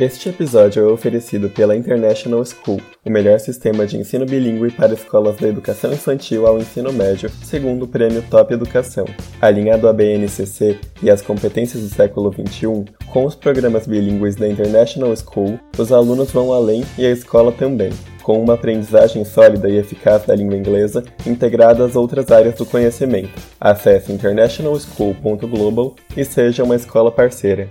Este 0.00 0.28
episódio 0.28 0.82
é 0.82 0.92
oferecido 0.92 1.48
pela 1.48 1.76
International 1.76 2.44
School, 2.44 2.80
o 3.04 3.10
melhor 3.10 3.38
sistema 3.38 3.86
de 3.86 3.96
ensino 3.96 4.26
bilíngue 4.26 4.72
para 4.72 4.92
escolas 4.92 5.36
da 5.36 5.46
educação 5.46 5.92
infantil 5.92 6.48
ao 6.48 6.58
ensino 6.58 6.92
médio, 6.92 7.30
segundo 7.44 7.84
o 7.84 7.88
prêmio 7.88 8.20
Top 8.28 8.52
Educação. 8.52 9.04
Alinhado 9.40 9.86
à 9.86 9.92
BNCC 9.92 10.80
e 11.00 11.08
às 11.08 11.22
competências 11.22 11.80
do 11.80 11.88
século 11.88 12.32
XXI, 12.32 12.86
com 13.06 13.24
os 13.24 13.36
programas 13.36 13.86
bilíngues 13.86 14.34
da 14.34 14.48
International 14.48 15.14
School, 15.16 15.60
os 15.78 15.92
alunos 15.92 16.32
vão 16.32 16.52
além 16.52 16.84
e 16.98 17.06
a 17.06 17.10
escola 17.12 17.52
também, 17.52 17.92
com 18.24 18.42
uma 18.42 18.54
aprendizagem 18.54 19.24
sólida 19.24 19.68
e 19.68 19.76
eficaz 19.76 20.24
da 20.24 20.34
língua 20.34 20.56
inglesa 20.56 21.04
integrada 21.24 21.84
às 21.84 21.94
outras 21.94 22.32
áreas 22.32 22.56
do 22.56 22.66
conhecimento. 22.66 23.30
Acesse 23.60 24.10
internationalschool.global 24.10 25.94
e 26.16 26.24
seja 26.24 26.64
uma 26.64 26.74
escola 26.74 27.12
parceira. 27.12 27.68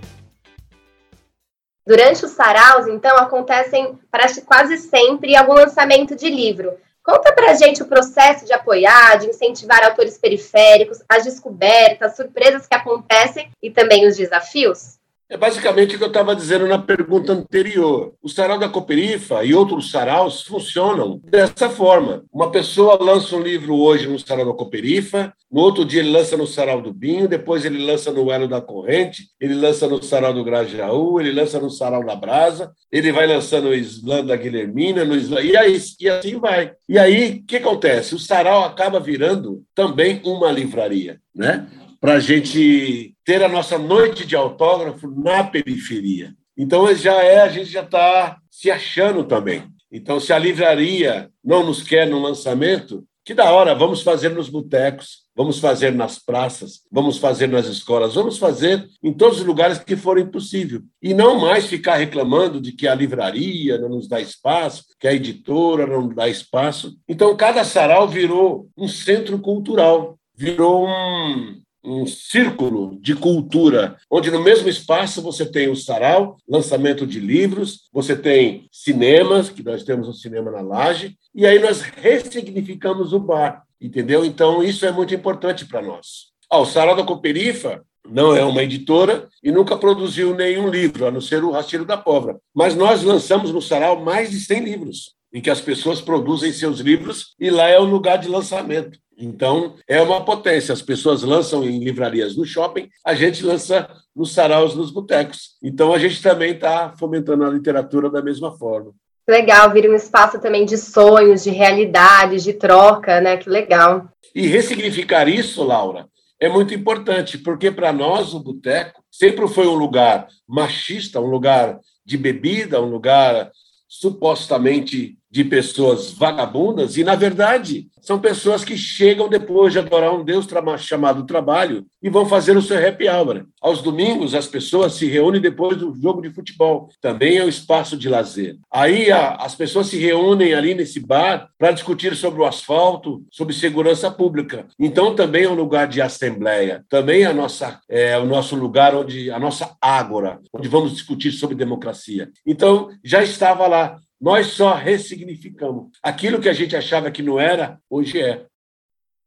Durante 1.86 2.24
os 2.24 2.30
saraus, 2.30 2.86
então, 2.86 3.16
acontecem 3.18 3.98
quase 4.46 4.78
sempre 4.78 5.36
algum 5.36 5.52
lançamento 5.52 6.16
de 6.16 6.30
livro. 6.30 6.78
Conta 7.02 7.30
pra 7.32 7.52
gente 7.52 7.82
o 7.82 7.86
processo 7.86 8.46
de 8.46 8.54
apoiar, 8.54 9.18
de 9.18 9.26
incentivar 9.26 9.84
autores 9.84 10.16
periféricos, 10.16 11.02
as 11.06 11.24
descobertas, 11.24 12.12
as 12.12 12.16
surpresas 12.16 12.66
que 12.66 12.74
acontecem 12.74 13.50
e 13.62 13.70
também 13.70 14.06
os 14.06 14.16
desafios? 14.16 14.98
É 15.34 15.36
basicamente 15.36 15.96
o 15.96 15.98
que 15.98 16.04
eu 16.04 16.08
estava 16.08 16.36
dizendo 16.36 16.64
na 16.68 16.78
pergunta 16.78 17.32
anterior. 17.32 18.14
O 18.22 18.28
sarau 18.28 18.56
da 18.56 18.68
Cooperifa 18.68 19.42
e 19.42 19.52
outros 19.52 19.90
saraus 19.90 20.42
funcionam 20.42 21.20
dessa 21.24 21.68
forma. 21.68 22.24
Uma 22.32 22.52
pessoa 22.52 23.02
lança 23.02 23.34
um 23.34 23.42
livro 23.42 23.74
hoje 23.74 24.06
no 24.06 24.16
sarau 24.16 24.46
da 24.46 24.52
Cooperifa, 24.52 25.34
no 25.50 25.60
outro 25.60 25.84
dia 25.84 26.02
ele 26.02 26.12
lança 26.12 26.36
no 26.36 26.46
sarau 26.46 26.80
do 26.80 26.94
Binho, 26.94 27.26
depois 27.26 27.64
ele 27.64 27.84
lança 27.84 28.12
no 28.12 28.30
Elo 28.30 28.46
da 28.46 28.60
Corrente, 28.60 29.24
ele 29.40 29.54
lança 29.54 29.88
no 29.88 30.00
sarau 30.00 30.32
do 30.32 30.44
Grajaú, 30.44 31.20
ele 31.20 31.32
lança 31.32 31.58
no 31.58 31.68
sarau 31.68 32.04
da 32.04 32.14
Brasa, 32.14 32.70
ele 32.92 33.10
vai 33.10 33.26
lançando 33.26 33.64
no 33.64 33.74
Islã 33.74 34.24
da 34.24 34.36
Guilhermina, 34.36 35.04
no 35.04 35.16
Islã, 35.16 35.40
e, 35.40 35.56
aí, 35.56 35.76
e 35.98 36.08
assim 36.08 36.38
vai. 36.38 36.74
E 36.88 36.96
aí, 36.96 37.40
o 37.42 37.44
que 37.44 37.56
acontece? 37.56 38.14
O 38.14 38.20
sarau 38.20 38.62
acaba 38.62 39.00
virando 39.00 39.64
também 39.74 40.20
uma 40.24 40.52
livraria, 40.52 41.18
né? 41.34 41.66
Para 42.04 42.16
a 42.16 42.20
gente 42.20 43.16
ter 43.24 43.42
a 43.42 43.48
nossa 43.48 43.78
noite 43.78 44.26
de 44.26 44.36
autógrafo 44.36 45.10
na 45.10 45.42
periferia. 45.42 46.34
Então 46.54 46.94
já 46.94 47.14
é, 47.22 47.40
a 47.40 47.48
gente 47.48 47.70
já 47.70 47.80
está 47.80 48.36
se 48.50 48.70
achando 48.70 49.24
também. 49.24 49.64
Então, 49.90 50.20
se 50.20 50.30
a 50.30 50.38
livraria 50.38 51.30
não 51.42 51.64
nos 51.64 51.82
quer 51.82 52.06
no 52.06 52.20
lançamento, 52.20 53.04
que 53.24 53.32
da 53.32 53.50
hora, 53.50 53.74
vamos 53.74 54.02
fazer 54.02 54.28
nos 54.28 54.50
botecos, 54.50 55.20
vamos 55.34 55.58
fazer 55.58 55.94
nas 55.94 56.18
praças, 56.18 56.80
vamos 56.92 57.16
fazer 57.16 57.46
nas 57.46 57.64
escolas, 57.64 58.16
vamos 58.16 58.36
fazer 58.36 58.86
em 59.02 59.10
todos 59.10 59.38
os 59.38 59.46
lugares 59.46 59.78
que 59.78 59.96
forem 59.96 60.26
possível. 60.26 60.82
E 61.02 61.14
não 61.14 61.40
mais 61.40 61.64
ficar 61.64 61.96
reclamando 61.96 62.60
de 62.60 62.72
que 62.72 62.86
a 62.86 62.94
livraria 62.94 63.78
não 63.78 63.88
nos 63.88 64.06
dá 64.06 64.20
espaço, 64.20 64.84
que 65.00 65.08
a 65.08 65.14
editora 65.14 65.86
não 65.86 66.06
dá 66.06 66.28
espaço. 66.28 66.98
Então, 67.08 67.34
cada 67.34 67.64
sarau 67.64 68.06
virou 68.06 68.68
um 68.76 68.88
centro 68.88 69.38
cultural, 69.38 70.18
virou 70.36 70.86
um, 70.86 71.63
um 71.84 72.06
círculo 72.06 72.98
de 73.00 73.14
cultura, 73.14 73.96
onde 74.10 74.30
no 74.30 74.42
mesmo 74.42 74.68
espaço 74.68 75.20
você 75.20 75.44
tem 75.44 75.68
o 75.68 75.76
sarau, 75.76 76.36
lançamento 76.48 77.06
de 77.06 77.20
livros, 77.20 77.88
você 77.92 78.16
tem 78.16 78.66
cinemas, 78.72 79.50
que 79.50 79.62
nós 79.62 79.84
temos 79.84 80.08
um 80.08 80.12
cinema 80.12 80.50
na 80.50 80.60
Laje, 80.60 81.16
e 81.34 81.46
aí 81.46 81.58
nós 81.58 81.82
ressignificamos 81.82 83.12
o 83.12 83.18
bar, 83.18 83.64
entendeu? 83.80 84.24
Então 84.24 84.62
isso 84.62 84.86
é 84.86 84.92
muito 84.92 85.14
importante 85.14 85.66
para 85.66 85.82
nós. 85.82 86.32
Ah, 86.50 86.58
o 86.58 86.66
Sarau 86.66 86.96
da 86.96 87.04
Cooperifa 87.04 87.82
não 88.08 88.36
é 88.36 88.44
uma 88.44 88.62
editora 88.62 89.28
e 89.42 89.50
nunca 89.50 89.76
produziu 89.76 90.34
nenhum 90.34 90.68
livro, 90.68 91.06
a 91.06 91.10
não 91.10 91.20
ser 91.20 91.42
o 91.42 91.50
Rastilho 91.50 91.84
da 91.84 91.96
Pólvora. 91.96 92.38
Mas 92.54 92.74
nós 92.74 93.02
lançamos 93.02 93.50
no 93.50 93.62
Sarau 93.62 94.02
mais 94.02 94.30
de 94.30 94.40
100 94.40 94.64
livros, 94.64 95.14
em 95.32 95.40
que 95.40 95.50
as 95.50 95.60
pessoas 95.60 96.00
produzem 96.00 96.52
seus 96.52 96.78
livros 96.80 97.34
e 97.40 97.50
lá 97.50 97.68
é 97.68 97.78
o 97.78 97.84
lugar 97.84 98.18
de 98.18 98.28
lançamento. 98.28 98.98
Então, 99.18 99.74
é 99.88 100.00
uma 100.00 100.24
potência. 100.24 100.72
As 100.72 100.82
pessoas 100.82 101.22
lançam 101.22 101.64
em 101.64 101.78
livrarias 101.78 102.36
no 102.36 102.44
shopping, 102.44 102.88
a 103.04 103.14
gente 103.14 103.44
lança 103.44 103.88
nos 104.14 104.32
saraus, 104.32 104.74
nos 104.74 104.90
botecos. 104.90 105.56
Então, 105.62 105.92
a 105.92 105.98
gente 105.98 106.22
também 106.22 106.52
está 106.52 106.94
fomentando 106.98 107.44
a 107.44 107.50
literatura 107.50 108.10
da 108.10 108.22
mesma 108.22 108.56
forma. 108.56 108.92
Legal, 109.26 109.72
vira 109.72 109.90
um 109.90 109.94
espaço 109.94 110.38
também 110.38 110.66
de 110.66 110.76
sonhos, 110.76 111.44
de 111.44 111.50
realidades, 111.50 112.44
de 112.44 112.52
troca, 112.52 113.20
né? 113.20 113.36
Que 113.38 113.48
legal. 113.48 114.08
E 114.34 114.46
ressignificar 114.46 115.28
isso, 115.28 115.64
Laura, 115.64 116.06
é 116.38 116.48
muito 116.48 116.74
importante, 116.74 117.38
porque 117.38 117.70
para 117.70 117.92
nós 117.92 118.34
o 118.34 118.40
boteco 118.40 119.02
sempre 119.10 119.48
foi 119.48 119.66
um 119.66 119.74
lugar 119.74 120.26
machista, 120.46 121.20
um 121.20 121.30
lugar 121.30 121.78
de 122.04 122.18
bebida, 122.18 122.82
um 122.82 122.90
lugar 122.90 123.50
supostamente 123.88 125.16
de 125.34 125.42
pessoas 125.42 126.12
vagabundas, 126.12 126.96
e, 126.96 127.02
na 127.02 127.16
verdade, 127.16 127.88
são 128.00 128.20
pessoas 128.20 128.64
que 128.64 128.76
chegam 128.76 129.28
depois 129.28 129.72
de 129.72 129.80
adorar 129.80 130.14
um 130.14 130.22
Deus 130.22 130.46
chamado 130.78 131.26
trabalho 131.26 131.84
e 132.00 132.08
vão 132.08 132.24
fazer 132.24 132.56
o 132.56 132.62
seu 132.62 132.76
happy 132.76 133.08
hour. 133.08 133.44
Aos 133.60 133.82
domingos, 133.82 134.34
as 134.34 134.46
pessoas 134.46 134.92
se 134.92 135.06
reúnem 135.06 135.40
depois 135.40 135.76
do 135.76 135.92
jogo 136.00 136.22
de 136.22 136.30
futebol. 136.30 136.88
Também 137.00 137.38
é 137.38 137.44
um 137.44 137.48
espaço 137.48 137.96
de 137.96 138.08
lazer. 138.08 138.58
Aí 138.70 139.10
a, 139.10 139.36
as 139.36 139.56
pessoas 139.56 139.88
se 139.88 139.96
reúnem 139.96 140.54
ali 140.54 140.72
nesse 140.72 141.00
bar 141.00 141.48
para 141.58 141.72
discutir 141.72 142.14
sobre 142.14 142.40
o 142.40 142.44
asfalto, 142.44 143.24
sobre 143.28 143.54
segurança 143.54 144.10
pública. 144.10 144.66
Então, 144.78 145.16
também 145.16 145.44
é 145.44 145.48
um 145.48 145.54
lugar 145.54 145.88
de 145.88 146.00
assembleia. 146.00 146.84
Também 146.88 147.22
é, 147.22 147.26
a 147.26 147.32
nossa, 147.32 147.80
é 147.88 148.16
o 148.18 148.26
nosso 148.26 148.54
lugar 148.54 148.94
onde 148.94 149.32
a 149.32 149.38
nossa 149.40 149.74
ágora, 149.80 150.38
onde 150.52 150.68
vamos 150.68 150.92
discutir 150.92 151.32
sobre 151.32 151.56
democracia. 151.56 152.30
Então, 152.46 152.90
já 153.02 153.22
estava 153.22 153.66
lá. 153.66 153.96
Nós 154.24 154.46
só 154.46 154.72
ressignificamos. 154.72 155.90
Aquilo 156.02 156.40
que 156.40 156.48
a 156.48 156.52
gente 156.54 156.74
achava 156.74 157.10
que 157.10 157.22
não 157.22 157.38
era, 157.38 157.78
hoje 157.90 158.22
é. 158.22 158.46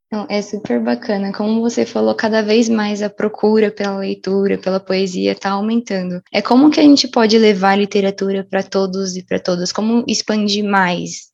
Então, 0.08 0.26
é 0.28 0.42
super 0.42 0.82
bacana. 0.82 1.32
Como 1.32 1.62
você 1.62 1.86
falou, 1.86 2.16
cada 2.16 2.42
vez 2.42 2.68
mais 2.68 3.04
a 3.04 3.08
procura 3.08 3.70
pela 3.70 4.00
leitura, 4.00 4.58
pela 4.58 4.80
poesia 4.80 5.34
está 5.34 5.52
aumentando. 5.52 6.20
É 6.34 6.42
como 6.42 6.72
que 6.72 6.80
a 6.80 6.84
gente 6.84 7.08
pode 7.08 7.38
levar 7.38 7.74
a 7.74 7.76
literatura 7.76 8.44
para 8.44 8.64
todos 8.64 9.16
e 9.16 9.24
para 9.24 9.40
todas? 9.40 9.72
Como 9.72 10.04
expandir 10.08 10.66
mais? 10.66 11.28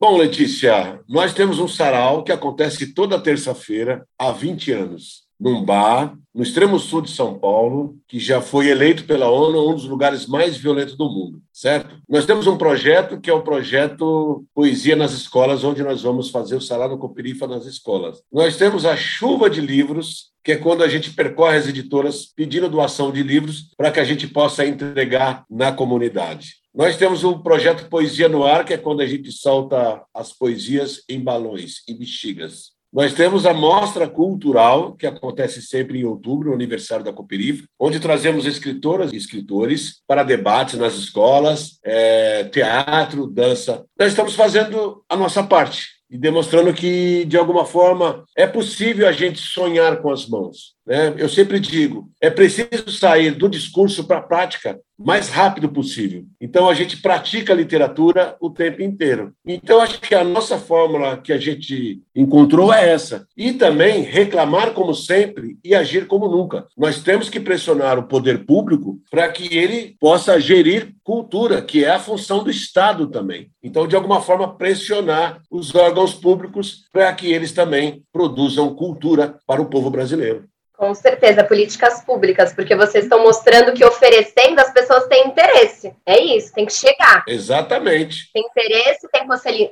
Bom, 0.00 0.16
Letícia, 0.16 1.00
nós 1.08 1.32
temos 1.32 1.60
um 1.60 1.68
sarau 1.68 2.24
que 2.24 2.32
acontece 2.32 2.92
toda 2.94 3.22
terça-feira 3.22 4.04
há 4.18 4.32
20 4.32 4.72
anos 4.72 5.27
num 5.38 5.64
bar 5.64 6.16
no 6.38 6.44
extremo 6.44 6.78
sul 6.78 7.00
de 7.00 7.10
São 7.10 7.36
Paulo, 7.36 7.96
que 8.06 8.20
já 8.20 8.40
foi 8.40 8.68
eleito 8.68 9.02
pela 9.02 9.28
ONU 9.28 9.70
um 9.70 9.74
dos 9.74 9.86
lugares 9.86 10.24
mais 10.24 10.56
violentos 10.56 10.96
do 10.96 11.10
mundo, 11.10 11.42
certo? 11.52 12.00
Nós 12.08 12.26
temos 12.26 12.46
um 12.46 12.56
projeto 12.56 13.20
que 13.20 13.28
é 13.28 13.32
o 13.32 13.42
projeto 13.42 14.44
Poesia 14.54 14.94
nas 14.94 15.12
Escolas, 15.12 15.64
onde 15.64 15.82
nós 15.82 16.02
vamos 16.02 16.30
fazer 16.30 16.54
o 16.54 16.60
salário 16.60 16.96
Coperifa 16.96 17.48
nas 17.48 17.66
escolas. 17.66 18.22
Nós 18.32 18.56
temos 18.56 18.86
a 18.86 18.96
chuva 18.96 19.50
de 19.50 19.60
livros, 19.60 20.30
que 20.44 20.52
é 20.52 20.56
quando 20.56 20.84
a 20.84 20.88
gente 20.88 21.10
percorre 21.10 21.56
as 21.56 21.66
editoras 21.66 22.26
pedindo 22.26 22.68
doação 22.68 23.10
de 23.10 23.24
livros 23.24 23.72
para 23.76 23.90
que 23.90 23.98
a 23.98 24.04
gente 24.04 24.28
possa 24.28 24.64
entregar 24.64 25.44
na 25.50 25.72
comunidade. 25.72 26.52
Nós 26.72 26.96
temos 26.96 27.24
o 27.24 27.40
projeto 27.40 27.88
Poesia 27.88 28.28
no 28.28 28.44
Ar, 28.44 28.64
que 28.64 28.74
é 28.74 28.78
quando 28.78 29.00
a 29.00 29.06
gente 29.06 29.32
solta 29.32 30.04
as 30.14 30.32
poesias 30.32 31.02
em 31.08 31.18
balões, 31.18 31.82
em 31.88 31.98
bexigas. 31.98 32.77
Nós 32.98 33.14
temos 33.14 33.46
a 33.46 33.54
mostra 33.54 34.08
cultural, 34.08 34.96
que 34.96 35.06
acontece 35.06 35.62
sempre 35.62 36.00
em 36.00 36.04
outubro, 36.04 36.48
no 36.48 36.54
aniversário 36.56 37.04
da 37.04 37.12
Cooperifa, 37.12 37.64
onde 37.78 38.00
trazemos 38.00 38.44
escritoras 38.44 39.12
e 39.12 39.16
escritores 39.16 40.02
para 40.04 40.24
debates 40.24 40.76
nas 40.76 40.94
escolas, 40.94 41.78
é, 41.84 42.42
teatro, 42.42 43.28
dança. 43.28 43.84
Nós 43.96 44.08
estamos 44.08 44.34
fazendo 44.34 45.04
a 45.08 45.16
nossa 45.16 45.44
parte 45.44 45.86
e 46.10 46.18
demonstrando 46.18 46.74
que, 46.74 47.24
de 47.26 47.36
alguma 47.36 47.64
forma, 47.64 48.24
é 48.36 48.48
possível 48.48 49.06
a 49.06 49.12
gente 49.12 49.38
sonhar 49.38 50.02
com 50.02 50.10
as 50.10 50.26
mãos. 50.26 50.74
Né? 50.88 51.14
Eu 51.18 51.28
sempre 51.28 51.60
digo, 51.60 52.10
é 52.18 52.30
preciso 52.30 52.90
sair 52.90 53.32
do 53.32 53.46
discurso 53.46 54.04
para 54.04 54.18
a 54.18 54.22
prática 54.22 54.80
mais 54.98 55.28
rápido 55.28 55.68
possível. 55.68 56.24
Então, 56.40 56.68
a 56.68 56.74
gente 56.74 56.96
pratica 56.96 57.52
a 57.52 57.56
literatura 57.56 58.36
o 58.40 58.50
tempo 58.50 58.82
inteiro. 58.82 59.32
Então, 59.46 59.80
acho 59.80 60.00
que 60.00 60.14
a 60.14 60.24
nossa 60.24 60.58
fórmula 60.58 61.18
que 61.18 61.32
a 61.32 61.38
gente 61.38 62.02
encontrou 62.16 62.72
é 62.72 62.90
essa. 62.90 63.26
E 63.36 63.52
também 63.52 64.00
reclamar 64.00 64.72
como 64.72 64.94
sempre 64.94 65.58
e 65.62 65.74
agir 65.74 66.06
como 66.06 66.26
nunca. 66.26 66.66
Nós 66.76 67.02
temos 67.02 67.28
que 67.28 67.38
pressionar 67.38 67.98
o 67.98 68.08
poder 68.08 68.44
público 68.44 68.98
para 69.10 69.28
que 69.28 69.56
ele 69.56 69.94
possa 70.00 70.40
gerir 70.40 70.94
cultura, 71.04 71.62
que 71.62 71.84
é 71.84 71.90
a 71.90 72.00
função 72.00 72.42
do 72.42 72.50
Estado 72.50 73.06
também. 73.06 73.50
Então, 73.62 73.86
de 73.86 73.94
alguma 73.94 74.20
forma, 74.20 74.56
pressionar 74.56 75.42
os 75.50 75.74
órgãos 75.74 76.14
públicos 76.14 76.86
para 76.90 77.12
que 77.12 77.30
eles 77.30 77.52
também 77.52 78.02
produzam 78.10 78.74
cultura 78.74 79.38
para 79.46 79.62
o 79.62 79.66
povo 79.66 79.90
brasileiro. 79.90 80.48
Com 80.78 80.94
certeza, 80.94 81.42
políticas 81.42 82.04
públicas, 82.04 82.54
porque 82.54 82.76
vocês 82.76 83.02
estão 83.02 83.20
mostrando 83.20 83.72
que 83.72 83.84
oferecendo 83.84 84.60
as 84.60 84.72
pessoas 84.72 85.08
têm 85.08 85.26
interesse. 85.26 85.92
É 86.06 86.22
isso, 86.22 86.54
tem 86.54 86.64
que 86.64 86.72
chegar. 86.72 87.24
Exatamente. 87.26 88.30
Tem 88.32 88.44
interesse, 88.44 89.08
tem 89.10 89.26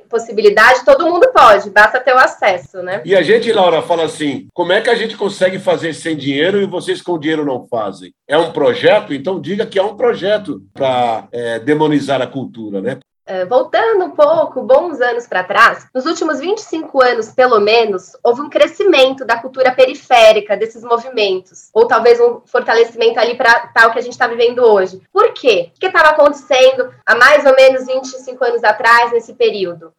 possibilidade, 0.09 0.83
todo 0.83 1.07
mundo 1.07 1.31
pode, 1.31 1.69
basta 1.69 2.01
ter 2.01 2.13
o 2.13 2.17
acesso, 2.17 2.83
né? 2.83 3.01
E 3.05 3.15
a 3.15 3.21
gente, 3.21 3.49
Laura, 3.53 3.81
fala 3.81 4.03
assim: 4.03 4.47
como 4.53 4.73
é 4.73 4.81
que 4.81 4.89
a 4.89 4.95
gente 4.95 5.15
consegue 5.15 5.59
fazer 5.59 5.93
sem 5.93 6.17
dinheiro 6.17 6.61
e 6.61 6.65
vocês 6.65 7.01
com 7.01 7.17
dinheiro 7.17 7.45
não 7.45 7.65
fazem? 7.65 8.11
É 8.27 8.37
um 8.37 8.51
projeto? 8.51 9.13
Então 9.13 9.39
diga 9.39 9.65
que 9.65 9.79
é 9.79 9.83
um 9.83 9.95
projeto 9.95 10.61
para 10.73 11.29
é, 11.31 11.57
demonizar 11.59 12.21
a 12.21 12.27
cultura, 12.27 12.81
né? 12.81 12.99
Eh, 13.29 13.43
voltando 13.43 14.05
um 14.05 14.11
pouco, 14.11 14.63
bons 14.63 15.01
anos 15.01 15.27
para 15.27 15.43
trás, 15.43 15.85
nos 15.93 16.05
últimos 16.05 16.39
25 16.39 17.03
anos, 17.03 17.27
pelo 17.27 17.59
menos, 17.59 18.13
houve 18.23 18.39
um 18.39 18.49
crescimento 18.49 19.25
da 19.25 19.35
cultura 19.35 19.73
periférica 19.73 20.55
desses 20.55 20.81
movimentos, 20.81 21.67
ou 21.73 21.85
talvez 21.85 22.21
um 22.21 22.39
fortalecimento 22.45 23.19
ali 23.19 23.35
para 23.35 23.67
tal 23.67 23.91
que 23.91 23.99
a 23.99 24.01
gente 24.01 24.13
está 24.13 24.27
vivendo 24.27 24.59
hoje. 24.59 25.01
Por 25.11 25.33
quê? 25.33 25.71
O 25.75 25.79
que 25.79 25.87
estava 25.87 26.11
acontecendo 26.11 26.89
há 27.05 27.15
mais 27.15 27.45
ou 27.45 27.53
menos 27.53 27.85
25 27.85 28.45
anos 28.45 28.63
atrás, 28.63 29.11
nesse 29.11 29.33
período? 29.33 29.91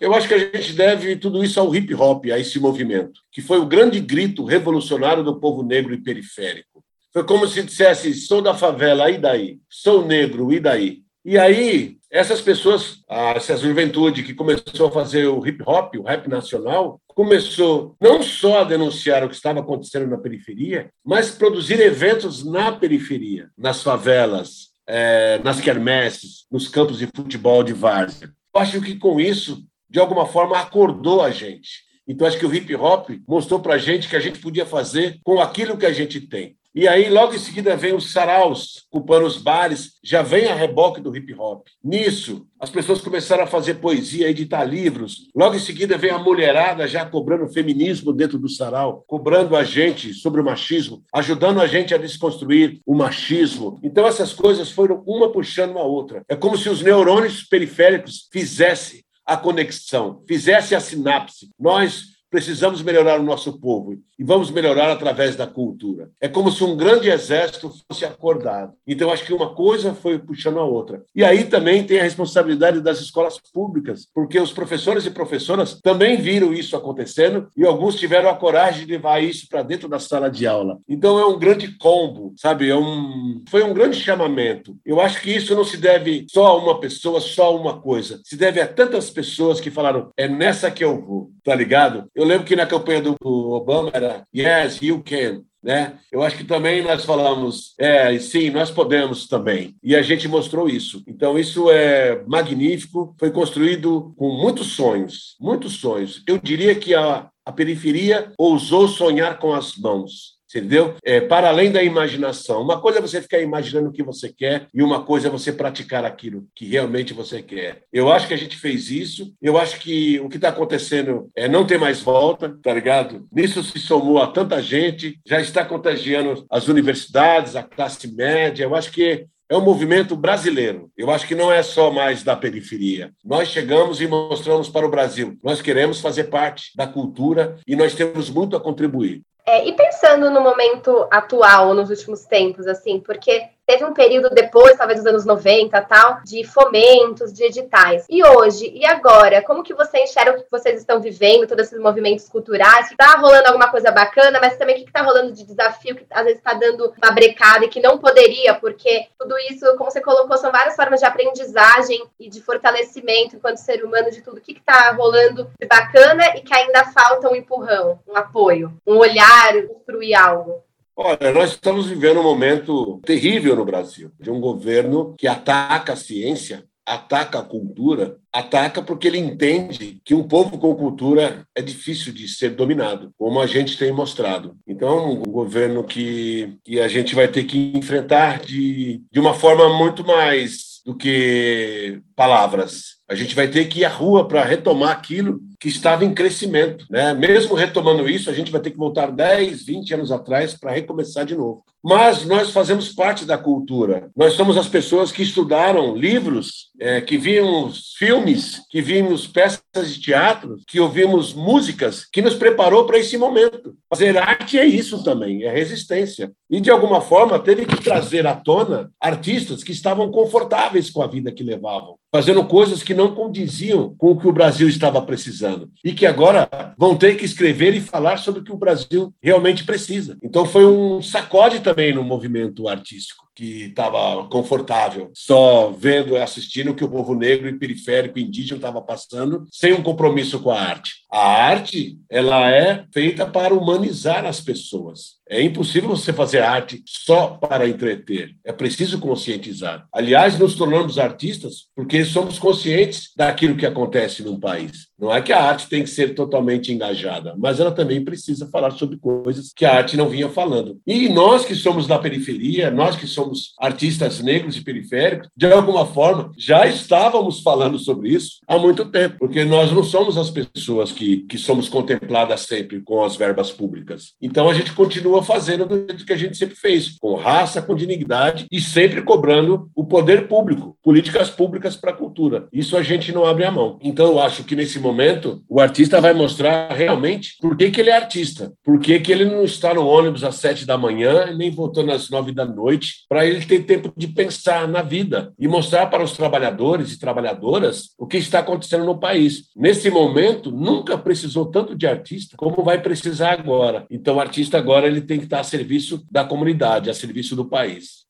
Eu 0.00 0.12
acho 0.12 0.26
que 0.26 0.34
a 0.34 0.38
gente 0.38 0.72
deve 0.72 1.14
tudo 1.14 1.44
isso 1.44 1.60
ao 1.60 1.72
hip 1.72 1.94
hop, 1.94 2.24
a 2.32 2.38
esse 2.40 2.58
movimento, 2.58 3.20
que 3.30 3.40
foi 3.40 3.60
o 3.60 3.66
grande 3.66 4.00
grito 4.00 4.44
revolucionário 4.44 5.22
do 5.22 5.38
povo 5.38 5.62
negro 5.62 5.94
e 5.94 6.02
periférico. 6.02 6.82
Foi 7.12 7.22
como 7.22 7.46
se 7.46 7.62
dissesse: 7.62 8.12
sou 8.12 8.42
da 8.42 8.54
favela, 8.54 9.08
e 9.08 9.18
daí? 9.18 9.60
Sou 9.70 10.04
negro, 10.04 10.52
e 10.52 10.58
daí? 10.58 11.02
E 11.24 11.38
aí, 11.38 11.98
essas 12.10 12.40
pessoas, 12.40 12.98
essa 13.08 13.56
juventude 13.56 14.24
que 14.24 14.34
começou 14.34 14.88
a 14.88 14.90
fazer 14.90 15.26
o 15.26 15.46
hip 15.46 15.62
hop, 15.64 15.94
o 15.94 16.02
rap 16.02 16.28
nacional, 16.28 17.00
começou 17.06 17.96
não 18.00 18.22
só 18.22 18.60
a 18.60 18.64
denunciar 18.64 19.24
o 19.24 19.28
que 19.28 19.34
estava 19.34 19.60
acontecendo 19.60 20.08
na 20.08 20.18
periferia, 20.18 20.90
mas 21.04 21.30
produzir 21.30 21.78
eventos 21.80 22.44
na 22.44 22.72
periferia, 22.72 23.50
nas 23.56 23.82
favelas, 23.82 24.72
é, 24.86 25.38
nas 25.44 25.60
quermesses, 25.60 26.44
nos 26.50 26.68
campos 26.68 26.98
de 26.98 27.06
futebol 27.06 27.62
de 27.62 27.72
várzea. 27.72 28.30
Acho 28.54 28.80
que 28.80 28.96
com 28.96 29.20
isso, 29.20 29.64
de 29.88 30.00
alguma 30.00 30.26
forma, 30.26 30.58
acordou 30.58 31.22
a 31.22 31.30
gente. 31.30 31.84
Então, 32.06 32.26
acho 32.26 32.38
que 32.38 32.46
o 32.46 32.54
hip 32.54 32.74
hop 32.74 33.10
mostrou 33.28 33.60
para 33.60 33.74
a 33.74 33.78
gente 33.78 34.08
que 34.08 34.16
a 34.16 34.20
gente 34.20 34.40
podia 34.40 34.66
fazer 34.66 35.20
com 35.22 35.40
aquilo 35.40 35.78
que 35.78 35.86
a 35.86 35.92
gente 35.92 36.20
tem. 36.20 36.56
E 36.74 36.88
aí, 36.88 37.10
logo 37.10 37.34
em 37.34 37.38
seguida, 37.38 37.76
vem 37.76 37.94
os 37.94 38.12
saraus, 38.12 38.86
culpando 38.90 39.26
os 39.26 39.36
bares, 39.36 39.98
já 40.02 40.22
vem 40.22 40.46
a 40.46 40.54
reboque 40.54 41.02
do 41.02 41.14
hip 41.14 41.34
hop. 41.34 41.66
Nisso, 41.84 42.46
as 42.58 42.70
pessoas 42.70 43.02
começaram 43.02 43.44
a 43.44 43.46
fazer 43.46 43.74
poesia, 43.74 44.30
editar 44.30 44.64
livros. 44.64 45.28
Logo 45.34 45.54
em 45.54 45.58
seguida, 45.58 45.98
vem 45.98 46.10
a 46.10 46.18
mulherada 46.18 46.88
já 46.88 47.04
cobrando 47.04 47.52
feminismo 47.52 48.10
dentro 48.10 48.38
do 48.38 48.48
sarau, 48.48 49.04
cobrando 49.06 49.54
a 49.54 49.64
gente 49.64 50.14
sobre 50.14 50.40
o 50.40 50.44
machismo, 50.44 51.04
ajudando 51.12 51.60
a 51.60 51.66
gente 51.66 51.94
a 51.94 51.98
desconstruir 51.98 52.80
o 52.86 52.94
machismo. 52.94 53.78
Então, 53.82 54.06
essas 54.06 54.32
coisas 54.32 54.70
foram 54.70 55.02
uma 55.06 55.30
puxando 55.30 55.76
a 55.78 55.82
outra. 55.82 56.24
É 56.26 56.34
como 56.34 56.56
se 56.56 56.70
os 56.70 56.80
neurônios 56.80 57.42
periféricos 57.42 58.28
fizessem 58.32 59.02
a 59.26 59.36
conexão, 59.36 60.22
fizesse 60.26 60.74
a 60.74 60.80
sinapse. 60.80 61.50
Nós 61.60 62.12
precisamos 62.32 62.82
melhorar 62.82 63.20
o 63.20 63.22
nosso 63.22 63.60
povo 63.60 63.98
e 64.18 64.24
vamos 64.24 64.50
melhorar 64.50 64.90
através 64.90 65.36
da 65.36 65.46
cultura. 65.46 66.10
É 66.18 66.26
como 66.26 66.50
se 66.50 66.64
um 66.64 66.74
grande 66.74 67.10
exército 67.10 67.70
fosse 67.86 68.06
acordado. 68.06 68.72
Então, 68.86 69.12
acho 69.12 69.26
que 69.26 69.34
uma 69.34 69.54
coisa 69.54 69.92
foi 69.92 70.18
puxando 70.18 70.58
a 70.58 70.64
outra. 70.64 71.04
E 71.14 71.22
aí 71.22 71.44
também 71.44 71.84
tem 71.84 72.00
a 72.00 72.02
responsabilidade 72.02 72.80
das 72.80 73.00
escolas 73.00 73.38
públicas, 73.52 74.08
porque 74.14 74.40
os 74.40 74.50
professores 74.50 75.04
e 75.04 75.10
professoras 75.10 75.78
também 75.82 76.16
viram 76.16 76.54
isso 76.54 76.74
acontecendo 76.74 77.48
e 77.54 77.66
alguns 77.66 77.96
tiveram 77.96 78.30
a 78.30 78.34
coragem 78.34 78.86
de 78.86 78.92
levar 78.92 79.22
isso 79.22 79.46
para 79.46 79.62
dentro 79.62 79.86
da 79.86 79.98
sala 79.98 80.30
de 80.30 80.46
aula. 80.46 80.78
Então, 80.88 81.18
é 81.18 81.26
um 81.26 81.38
grande 81.38 81.76
combo, 81.76 82.32
sabe? 82.38 82.70
É 82.70 82.76
um... 82.76 83.42
Foi 83.50 83.62
um 83.62 83.74
grande 83.74 83.98
chamamento. 83.98 84.74
Eu 84.86 85.02
acho 85.02 85.20
que 85.20 85.30
isso 85.30 85.54
não 85.54 85.64
se 85.64 85.76
deve 85.76 86.24
só 86.30 86.46
a 86.46 86.56
uma 86.56 86.80
pessoa, 86.80 87.20
só 87.20 87.48
a 87.48 87.50
uma 87.50 87.78
coisa. 87.78 88.20
Se 88.24 88.36
deve 88.36 88.58
a 88.58 88.66
tantas 88.66 89.10
pessoas 89.10 89.60
que 89.60 89.70
falaram, 89.70 90.10
é 90.16 90.26
nessa 90.26 90.70
que 90.70 90.82
eu 90.82 90.98
vou, 90.98 91.30
tá 91.44 91.54
ligado? 91.54 92.08
Eu 92.22 92.28
lembro 92.28 92.46
que 92.46 92.54
na 92.54 92.64
campanha 92.64 93.02
do 93.02 93.16
Obama 93.24 93.90
era 93.92 94.24
Yes, 94.32 94.80
you 94.80 95.02
can. 95.02 95.42
Né? 95.60 95.98
Eu 96.12 96.22
acho 96.22 96.36
que 96.36 96.44
também 96.44 96.80
nós 96.80 97.04
falamos, 97.04 97.74
é, 97.76 98.16
sim, 98.20 98.48
nós 98.48 98.70
podemos 98.70 99.26
também. 99.26 99.74
E 99.82 99.96
a 99.96 100.02
gente 100.02 100.28
mostrou 100.28 100.68
isso. 100.68 101.02
Então, 101.04 101.36
isso 101.36 101.68
é 101.68 102.22
magnífico, 102.28 103.12
foi 103.18 103.32
construído 103.32 104.14
com 104.16 104.28
muitos 104.36 104.68
sonhos, 104.68 105.34
muitos 105.40 105.80
sonhos. 105.80 106.22
Eu 106.28 106.38
diria 106.38 106.76
que 106.76 106.94
a, 106.94 107.28
a 107.44 107.50
periferia 107.50 108.32
ousou 108.38 108.86
sonhar 108.86 109.40
com 109.40 109.52
as 109.52 109.76
mãos 109.76 110.31
entendeu? 110.54 110.94
É, 111.02 111.20
para 111.20 111.48
além 111.48 111.70
da 111.72 111.82
imaginação. 111.82 112.62
Uma 112.62 112.80
coisa 112.80 112.98
é 112.98 113.02
você 113.02 113.20
ficar 113.20 113.40
imaginando 113.40 113.88
o 113.88 113.92
que 113.92 114.02
você 114.02 114.32
quer 114.32 114.68
e 114.72 114.82
uma 114.82 115.02
coisa 115.02 115.28
é 115.28 115.30
você 115.30 115.52
praticar 115.52 116.04
aquilo 116.04 116.46
que 116.54 116.66
realmente 116.66 117.14
você 117.14 117.42
quer. 117.42 117.82
Eu 117.92 118.10
acho 118.12 118.28
que 118.28 118.34
a 118.34 118.38
gente 118.38 118.56
fez 118.56 118.90
isso. 118.90 119.34
Eu 119.40 119.58
acho 119.58 119.80
que 119.80 120.20
o 120.20 120.28
que 120.28 120.36
está 120.36 120.50
acontecendo 120.50 121.30
é 121.34 121.48
não 121.48 121.66
ter 121.66 121.78
mais 121.78 122.00
volta, 122.00 122.56
tá 122.62 122.72
ligado? 122.72 123.26
Nisso 123.32 123.62
se 123.62 123.78
somou 123.78 124.22
a 124.22 124.26
tanta 124.26 124.62
gente, 124.62 125.18
já 125.26 125.40
está 125.40 125.64
contagiando 125.64 126.44
as 126.50 126.68
universidades, 126.68 127.56
a 127.56 127.62
classe 127.62 128.12
média. 128.14 128.64
Eu 128.64 128.74
acho 128.74 128.92
que 128.92 129.26
é 129.52 129.56
um 129.56 129.60
movimento 129.60 130.16
brasileiro. 130.16 130.90
Eu 130.96 131.10
acho 131.10 131.26
que 131.26 131.34
não 131.34 131.52
é 131.52 131.62
só 131.62 131.90
mais 131.90 132.22
da 132.22 132.34
periferia. 132.34 133.12
Nós 133.22 133.48
chegamos 133.48 134.00
e 134.00 134.06
mostramos 134.06 134.70
para 134.70 134.86
o 134.86 134.90
Brasil. 134.90 135.38
Nós 135.42 135.60
queremos 135.60 136.00
fazer 136.00 136.24
parte 136.24 136.74
da 136.74 136.86
cultura 136.86 137.58
e 137.66 137.76
nós 137.76 137.94
temos 137.94 138.30
muito 138.30 138.56
a 138.56 138.60
contribuir. 138.60 139.22
É, 139.44 139.66
e 139.66 139.72
pensando 139.72 140.30
no 140.30 140.40
momento 140.40 141.06
atual, 141.10 141.74
nos 141.74 141.90
últimos 141.90 142.24
tempos, 142.24 142.66
assim, 142.66 143.00
porque 143.00 143.48
teve 143.66 143.84
um 143.84 143.92
período 143.92 144.30
depois, 144.30 144.76
talvez 144.76 144.98
dos 144.98 145.06
anos 145.06 145.24
90 145.24 145.80
tal, 145.82 146.20
de 146.24 146.44
fomentos, 146.44 147.32
de 147.32 147.44
editais. 147.44 148.06
E 148.08 148.24
hoje, 148.24 148.70
e 148.74 148.84
agora, 148.84 149.42
como 149.42 149.62
que 149.62 149.74
você 149.74 150.02
enxerga 150.02 150.38
o 150.38 150.42
que 150.42 150.50
vocês 150.50 150.80
estão 150.80 151.00
vivendo, 151.00 151.46
todos 151.46 151.66
esses 151.66 151.78
movimentos 151.78 152.28
culturais? 152.28 152.88
Que 152.88 152.96
tá 152.96 153.16
rolando 153.18 153.48
alguma 153.48 153.70
coisa 153.70 153.90
bacana, 153.90 154.38
mas 154.40 154.56
também 154.56 154.76
o 154.76 154.78
que, 154.78 154.86
que 154.86 154.92
tá 154.92 155.02
rolando 155.02 155.32
de 155.32 155.44
desafio, 155.44 155.96
que 155.96 156.06
às 156.10 156.24
vezes 156.24 156.38
está 156.38 156.54
dando 156.54 156.92
uma 157.02 157.12
brecada 157.12 157.64
e 157.64 157.68
que 157.68 157.80
não 157.80 157.98
poderia, 157.98 158.54
porque 158.54 159.06
tudo 159.18 159.34
isso, 159.50 159.76
como 159.76 159.90
você 159.90 160.00
colocou, 160.00 160.36
são 160.36 160.52
várias 160.52 160.76
formas 160.76 161.00
de 161.00 161.06
aprendizagem 161.06 162.02
e 162.18 162.28
de 162.28 162.42
fortalecimento 162.42 163.36
enquanto 163.36 163.56
ser 163.56 163.84
humano 163.84 164.10
de 164.10 164.22
tudo. 164.22 164.38
O 164.38 164.40
que, 164.40 164.54
que 164.54 164.62
tá 164.62 164.92
rolando 164.92 165.50
de 165.60 165.66
bacana 165.66 166.36
e 166.36 166.40
que 166.40 166.54
ainda 166.54 166.84
falta 166.84 167.28
um 167.28 167.36
empurrão, 167.36 168.00
um 168.06 168.16
apoio, 168.16 168.72
um 168.86 168.96
olhar, 168.96 169.52
construir 169.68 170.14
algo? 170.14 170.62
Olha, 170.94 171.32
nós 171.32 171.52
estamos 171.52 171.86
vivendo 171.86 172.20
um 172.20 172.22
momento 172.22 173.00
terrível 173.04 173.56
no 173.56 173.64
Brasil, 173.64 174.10
de 174.20 174.30
um 174.30 174.40
governo 174.40 175.14
que 175.16 175.26
ataca 175.26 175.94
a 175.94 175.96
ciência, 175.96 176.64
ataca 176.86 177.38
a 177.38 177.44
cultura, 177.44 178.18
ataca 178.32 178.82
porque 178.82 179.08
ele 179.08 179.18
entende 179.18 180.00
que 180.04 180.14
um 180.14 180.22
povo 180.22 180.58
com 180.58 180.74
cultura 180.74 181.46
é 181.54 181.62
difícil 181.62 182.12
de 182.12 182.28
ser 182.28 182.50
dominado, 182.50 183.12
como 183.16 183.40
a 183.40 183.46
gente 183.46 183.78
tem 183.78 183.90
mostrado. 183.90 184.56
Então, 184.66 185.12
um 185.12 185.22
governo 185.22 185.82
que, 185.84 186.58
que 186.62 186.78
a 186.78 186.88
gente 186.88 187.14
vai 187.14 187.28
ter 187.28 187.44
que 187.44 187.72
enfrentar 187.74 188.40
de, 188.40 189.02
de 189.10 189.20
uma 189.20 189.32
forma 189.32 189.68
muito 189.78 190.04
mais 190.04 190.82
do 190.84 190.94
que 190.94 192.00
palavras. 192.14 193.00
A 193.12 193.14
gente 193.14 193.34
vai 193.34 193.46
ter 193.46 193.66
que 193.66 193.80
ir 193.80 193.84
à 193.84 193.90
rua 193.90 194.26
para 194.26 194.42
retomar 194.42 194.90
aquilo 194.90 195.38
que 195.60 195.68
estava 195.68 196.02
em 196.02 196.14
crescimento. 196.14 196.86
Né? 196.88 197.12
Mesmo 197.12 197.54
retomando 197.54 198.08
isso, 198.08 198.30
a 198.30 198.32
gente 198.32 198.50
vai 198.50 198.58
ter 198.58 198.70
que 198.70 198.78
voltar 198.78 199.12
10, 199.12 199.66
20 199.66 199.94
anos 199.94 200.10
atrás 200.10 200.54
para 200.54 200.72
recomeçar 200.72 201.26
de 201.26 201.36
novo. 201.36 201.62
Mas 201.84 202.24
nós 202.24 202.52
fazemos 202.52 202.88
parte 202.88 203.26
da 203.26 203.36
cultura. 203.36 204.10
Nós 204.16 204.32
somos 204.32 204.56
as 204.56 204.66
pessoas 204.66 205.12
que 205.12 205.22
estudaram 205.22 205.94
livros, 205.94 206.70
é, 206.80 207.02
que 207.02 207.18
vimos 207.18 207.92
filmes, 207.98 208.62
que 208.70 208.80
vimos 208.80 209.26
peças 209.26 209.60
de 209.92 210.00
teatro, 210.00 210.56
que 210.66 210.80
ouvimos 210.80 211.34
músicas, 211.34 212.06
que 212.10 212.22
nos 212.22 212.34
preparou 212.34 212.86
para 212.86 212.98
esse 212.98 213.18
momento. 213.18 213.76
Fazer 213.90 214.16
arte 214.16 214.58
é 214.58 214.64
isso 214.64 215.04
também, 215.04 215.42
é 215.42 215.52
resistência. 215.52 216.32
E, 216.48 216.60
de 216.60 216.70
alguma 216.70 217.02
forma, 217.02 217.38
teve 217.38 217.66
que 217.66 217.82
trazer 217.82 218.26
à 218.26 218.34
tona 218.34 218.90
artistas 218.98 219.62
que 219.62 219.72
estavam 219.72 220.10
confortáveis 220.10 220.88
com 220.88 221.02
a 221.02 221.06
vida 221.06 221.30
que 221.30 221.42
levavam, 221.42 221.96
fazendo 222.12 222.44
coisas 222.44 222.82
que 222.82 222.92
não 222.92 223.14
condiziam 223.14 223.94
com 223.96 224.10
o 224.10 224.18
que 224.18 224.28
o 224.28 224.32
Brasil 224.32 224.68
estava 224.68 225.00
precisando. 225.00 225.70
E 225.82 225.94
que 225.94 226.04
agora 226.04 226.74
vão 226.76 226.94
ter 226.94 227.16
que 227.16 227.24
escrever 227.24 227.74
e 227.74 227.80
falar 227.80 228.18
sobre 228.18 228.42
o 228.42 228.44
que 228.44 228.52
o 228.52 228.58
Brasil 228.58 229.14
realmente 229.20 229.64
precisa. 229.64 230.18
Então, 230.22 230.44
foi 230.44 230.66
um 230.66 231.00
sacode 231.00 231.60
também 231.60 231.94
no 231.94 232.04
movimento 232.04 232.68
artístico, 232.68 233.24
que 233.34 233.64
estava 233.64 234.26
confortável, 234.28 235.10
só 235.14 235.70
vendo 235.70 236.14
e 236.14 236.18
assistindo 236.18 236.70
o 236.70 236.74
que 236.74 236.84
o 236.84 236.90
povo 236.90 237.14
negro 237.14 237.48
e 237.48 237.58
periférico 237.58 238.18
indígena 238.18 238.56
estava 238.56 238.82
passando, 238.82 239.44
sem 239.50 239.72
um 239.72 239.82
compromisso 239.82 240.40
com 240.40 240.50
a 240.50 240.60
arte. 240.60 241.02
A 241.10 241.44
arte, 241.44 241.98
ela 242.08 242.50
é 242.50 242.84
feita 242.92 243.26
para 243.26 243.54
humanizar 243.54 244.24
as 244.24 244.40
pessoas. 244.40 245.20
É 245.28 245.42
impossível 245.42 245.88
você 245.88 246.12
fazer 246.12 246.40
arte 246.40 246.82
só 246.86 247.28
para 247.28 247.68
entreter. 247.68 248.34
É 248.44 248.52
preciso 248.52 248.98
conscientizar. 248.98 249.86
Aliás, 249.92 250.38
nos 250.38 250.54
tornamos 250.54 250.98
artistas 250.98 251.68
porque 251.74 252.04
somos 252.04 252.38
conscientes 252.38 253.10
daquilo 253.16 253.56
que 253.56 253.64
acontece 253.64 254.22
num 254.22 254.38
país. 254.38 254.88
Não 254.98 255.12
é 255.12 255.20
que 255.20 255.32
a 255.32 255.42
arte 255.42 255.68
tem 255.68 255.82
que 255.82 255.90
ser 255.90 256.14
totalmente 256.14 256.72
engajada, 256.72 257.34
mas 257.38 257.60
ela 257.60 257.72
também 257.72 258.04
precisa 258.04 258.48
falar 258.48 258.72
sobre 258.72 258.98
coisas 258.98 259.52
que 259.54 259.64
a 259.64 259.74
arte 259.74 259.96
não 259.96 260.08
vinha 260.08 260.28
falando. 260.28 260.78
E 260.86 261.08
nós 261.08 261.44
que 261.44 261.54
somos 261.54 261.86
da 261.86 261.98
periferia, 261.98 262.70
nós 262.70 262.94
que 262.94 263.06
somos 263.06 263.21
artistas 263.58 264.20
negros 264.20 264.56
e 264.56 264.62
periféricos, 264.62 265.28
de 265.36 265.46
alguma 265.46 265.86
forma 265.86 266.30
já 266.36 266.66
estávamos 266.66 267.40
falando 267.40 267.78
sobre 267.78 268.10
isso 268.10 268.38
há 268.46 268.58
muito 268.58 268.84
tempo, 268.86 269.16
porque 269.18 269.44
nós 269.44 269.72
não 269.72 269.82
somos 269.82 270.16
as 270.16 270.30
pessoas 270.30 270.92
que, 270.92 271.18
que 271.28 271.38
somos 271.38 271.68
contempladas 271.68 272.42
sempre 272.42 272.80
com 272.80 273.04
as 273.04 273.16
verbas 273.16 273.50
públicas. 273.50 274.12
Então 274.20 274.48
a 274.48 274.54
gente 274.54 274.72
continua 274.72 275.22
fazendo 275.22 275.66
do 275.66 275.76
jeito 275.76 276.04
que 276.04 276.12
a 276.12 276.16
gente 276.16 276.36
sempre 276.36 276.56
fez, 276.56 276.98
com 276.98 277.14
raça, 277.14 277.62
com 277.62 277.74
dignidade 277.74 278.46
e 278.50 278.60
sempre 278.60 279.02
cobrando 279.02 279.70
o 279.74 279.84
poder 279.84 280.28
público, 280.28 280.76
políticas 280.82 281.30
públicas 281.30 281.76
para 281.76 281.90
a 281.90 281.96
cultura. 281.96 282.48
Isso 282.52 282.76
a 282.76 282.82
gente 282.82 283.12
não 283.12 283.24
abre 283.24 283.44
a 283.44 283.50
mão. 283.50 283.78
Então 283.82 284.06
eu 284.06 284.20
acho 284.20 284.44
que 284.44 284.56
nesse 284.56 284.78
momento 284.78 285.42
o 285.48 285.60
artista 285.60 286.00
vai 286.00 286.12
mostrar 286.12 286.72
realmente 286.72 287.36
por 287.40 287.56
que, 287.56 287.70
que 287.70 287.80
ele 287.80 287.90
é 287.90 287.96
artista, 287.96 288.52
por 288.64 288.78
que, 288.78 288.98
que 289.00 289.12
ele 289.12 289.24
não 289.24 289.42
está 289.44 289.74
no 289.74 289.86
ônibus 289.86 290.24
às 290.24 290.36
sete 290.36 290.66
da 290.66 290.78
manhã 290.78 291.34
nem 291.36 291.50
voltando 291.50 291.92
às 291.92 292.10
nove 292.10 292.32
da 292.32 292.44
noite, 292.44 293.04
para 293.12 293.26
ele 293.26 293.44
ter 293.44 293.66
tempo 293.66 293.92
de 293.94 294.08
pensar 294.08 294.66
na 294.66 294.80
vida 294.80 295.34
e 295.38 295.46
mostrar 295.46 295.88
para 295.88 296.02
os 296.02 296.12
trabalhadores 296.12 296.94
e 296.94 296.98
trabalhadoras 296.98 297.90
o 297.98 298.06
que 298.06 298.16
está 298.16 298.38
acontecendo 298.38 298.86
no 298.86 298.98
país. 298.98 299.50
Nesse 299.54 299.90
momento, 299.90 300.50
nunca 300.50 300.96
precisou 300.96 301.44
tanto 301.44 301.76
de 301.76 301.86
artista 301.86 302.38
como 302.38 302.64
vai 302.64 302.80
precisar 302.80 303.32
agora. 303.32 303.84
Então, 303.90 304.16
o 304.16 304.20
artista 304.20 304.56
agora 304.56 304.86
ele 304.86 305.02
tem 305.02 305.18
que 305.18 305.24
estar 305.24 305.40
a 305.40 305.44
serviço 305.44 306.02
da 306.10 306.24
comunidade, 306.24 306.88
a 306.88 306.94
serviço 306.94 307.36
do 307.36 307.44
país. 307.44 308.06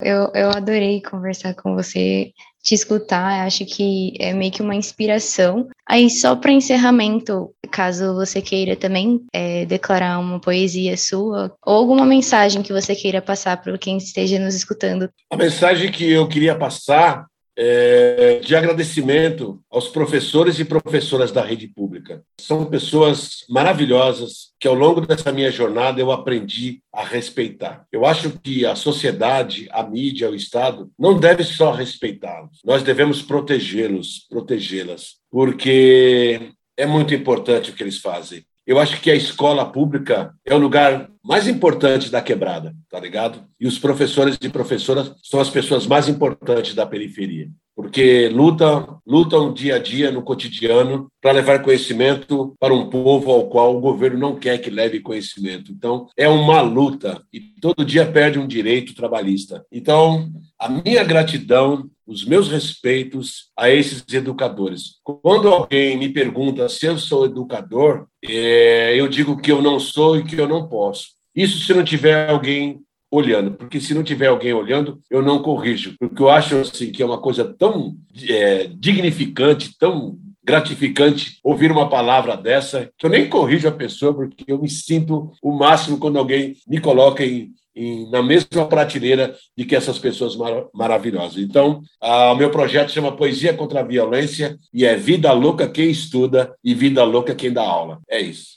Eu, 0.00 0.32
eu 0.34 0.50
adorei 0.50 1.00
conversar 1.00 1.54
com 1.54 1.76
você, 1.76 2.32
te 2.62 2.74
escutar, 2.74 3.44
acho 3.44 3.66
que 3.66 4.14
é 4.20 4.32
meio 4.32 4.52
que 4.52 4.62
uma 4.62 4.74
inspiração. 4.74 5.68
Aí, 5.86 6.08
só 6.08 6.36
para 6.36 6.52
encerramento, 6.52 7.50
caso 7.70 8.14
você 8.14 8.40
queira 8.40 8.76
também 8.76 9.20
é, 9.32 9.66
declarar 9.66 10.18
uma 10.18 10.40
poesia 10.40 10.96
sua, 10.96 11.52
ou 11.64 11.74
alguma 11.74 12.06
mensagem 12.06 12.62
que 12.62 12.72
você 12.72 12.94
queira 12.94 13.20
passar 13.20 13.60
para 13.60 13.76
quem 13.76 13.96
esteja 13.96 14.38
nos 14.38 14.54
escutando. 14.54 15.10
A 15.30 15.36
mensagem 15.36 15.90
que 15.90 16.08
eu 16.08 16.28
queria 16.28 16.54
passar 16.54 17.26
é, 17.56 18.40
de 18.40 18.56
agradecimento 18.56 19.62
aos 19.70 19.88
professores 19.88 20.58
e 20.58 20.64
professoras 20.64 21.30
da 21.30 21.42
rede 21.42 21.68
pública. 21.68 22.22
São 22.40 22.64
pessoas 22.66 23.44
maravilhosas 23.48 24.52
que, 24.58 24.66
ao 24.66 24.74
longo 24.74 25.02
dessa 25.02 25.32
minha 25.32 25.50
jornada, 25.50 26.00
eu 26.00 26.10
aprendi 26.10 26.82
a 26.92 27.04
respeitar. 27.04 27.86
Eu 27.92 28.06
acho 28.06 28.30
que 28.42 28.64
a 28.64 28.74
sociedade, 28.74 29.68
a 29.70 29.82
mídia, 29.82 30.30
o 30.30 30.34
Estado 30.34 30.90
não 30.98 31.18
deve 31.18 31.44
só 31.44 31.72
respeitá-los, 31.72 32.60
nós 32.64 32.82
devemos 32.82 33.22
protegê-los, 33.22 34.26
protegê-las, 34.28 35.16
porque 35.30 36.52
é 36.76 36.86
muito 36.86 37.14
importante 37.14 37.70
o 37.70 37.74
que 37.74 37.82
eles 37.82 37.98
fazem. 37.98 38.44
Eu 38.66 38.78
acho 38.78 39.00
que 39.00 39.10
a 39.10 39.14
escola 39.14 39.70
pública 39.70 40.34
é 40.44 40.54
o 40.54 40.58
lugar 40.58 41.10
mais 41.22 41.48
importante 41.48 42.10
da 42.10 42.20
quebrada, 42.20 42.74
tá 42.88 42.98
ligado? 42.98 43.44
E 43.58 43.66
os 43.66 43.78
professores 43.78 44.38
e 44.40 44.48
professoras 44.48 45.14
são 45.22 45.40
as 45.40 45.50
pessoas 45.50 45.86
mais 45.86 46.08
importantes 46.08 46.74
da 46.74 46.86
periferia, 46.86 47.48
porque 47.74 48.28
lutam, 48.28 49.00
lutam 49.06 49.52
dia 49.52 49.76
a 49.76 49.78
dia 49.78 50.10
no 50.10 50.22
cotidiano 50.22 51.08
para 51.20 51.32
levar 51.32 51.62
conhecimento 51.62 52.54
para 52.58 52.74
um 52.74 52.90
povo 52.90 53.30
ao 53.30 53.48
qual 53.48 53.76
o 53.76 53.80
governo 53.80 54.18
não 54.18 54.36
quer 54.36 54.58
que 54.58 54.70
leve 54.70 55.00
conhecimento. 55.00 55.72
Então, 55.72 56.06
é 56.16 56.28
uma 56.28 56.60
luta 56.60 57.22
e 57.32 57.40
todo 57.60 57.84
dia 57.84 58.04
perde 58.04 58.38
um 58.38 58.46
direito 58.46 58.94
trabalhista. 58.94 59.64
Então, 59.72 60.30
a 60.58 60.68
minha 60.68 61.02
gratidão 61.02 61.88
os 62.06 62.24
meus 62.24 62.48
respeitos 62.48 63.50
a 63.56 63.70
esses 63.70 64.04
educadores. 64.12 65.00
Quando 65.02 65.48
alguém 65.48 65.96
me 65.96 66.08
pergunta 66.08 66.68
se 66.68 66.86
eu 66.86 66.98
sou 66.98 67.24
educador, 67.24 68.06
é, 68.22 68.94
eu 68.98 69.08
digo 69.08 69.40
que 69.40 69.50
eu 69.50 69.62
não 69.62 69.80
sou 69.80 70.18
e 70.18 70.24
que 70.24 70.36
eu 70.36 70.48
não 70.48 70.68
posso. 70.68 71.10
Isso 71.34 71.64
se 71.64 71.72
não 71.72 71.82
tiver 71.82 72.28
alguém 72.28 72.80
olhando, 73.12 73.52
porque 73.52 73.78
se 73.78 73.92
não 73.92 74.02
tiver 74.02 74.28
alguém 74.28 74.54
olhando, 74.54 74.98
eu 75.10 75.20
não 75.20 75.42
corrijo, 75.42 75.94
porque 76.00 76.22
eu 76.22 76.30
acho 76.30 76.56
assim 76.56 76.90
que 76.90 77.02
é 77.02 77.06
uma 77.06 77.20
coisa 77.20 77.44
tão 77.44 77.94
é, 78.26 78.66
dignificante, 78.74 79.76
tão 79.78 80.18
gratificante 80.42 81.38
ouvir 81.44 81.70
uma 81.70 81.90
palavra 81.90 82.36
dessa, 82.36 82.90
que 82.96 83.04
eu 83.04 83.10
nem 83.10 83.28
corrijo 83.28 83.68
a 83.68 83.72
pessoa, 83.72 84.14
porque 84.14 84.44
eu 84.48 84.60
me 84.60 84.68
sinto 84.68 85.30
o 85.42 85.52
máximo 85.52 85.98
quando 85.98 86.18
alguém 86.18 86.56
me 86.66 86.80
coloca 86.80 87.24
em, 87.24 87.52
em, 87.76 88.10
na 88.10 88.22
mesma 88.22 88.66
prateleira 88.66 89.36
de 89.56 89.64
que 89.64 89.76
essas 89.76 89.98
pessoas 89.98 90.34
mar 90.34 90.64
maravilhosas. 90.74 91.38
Então, 91.38 91.82
o 92.00 92.34
meu 92.34 92.50
projeto 92.50 92.90
chama 92.90 93.16
Poesia 93.16 93.54
contra 93.54 93.80
a 93.80 93.84
Violência 93.84 94.58
e 94.72 94.84
é 94.84 94.96
Vida 94.96 95.32
Louca 95.32 95.68
quem 95.68 95.90
estuda 95.90 96.54
e 96.64 96.74
Vida 96.74 97.04
Louca 97.04 97.34
quem 97.34 97.52
dá 97.52 97.62
aula. 97.62 98.00
É 98.08 98.20
isso. 98.20 98.56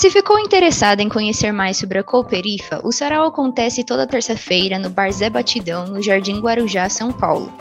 Se 0.00 0.08
ficou 0.08 0.38
interessado 0.38 1.00
em 1.00 1.10
conhecer 1.10 1.52
mais 1.52 1.76
sobre 1.76 1.98
a 1.98 2.02
Cooperifa, 2.02 2.80
o 2.82 2.90
sarau 2.90 3.26
acontece 3.26 3.84
toda 3.84 4.06
terça-feira 4.06 4.78
no 4.78 4.88
Bar 4.88 5.12
Zé 5.12 5.28
Batidão, 5.28 5.88
no 5.88 6.00
Jardim 6.00 6.40
Guarujá, 6.40 6.88
São 6.88 7.12
Paulo. 7.12 7.52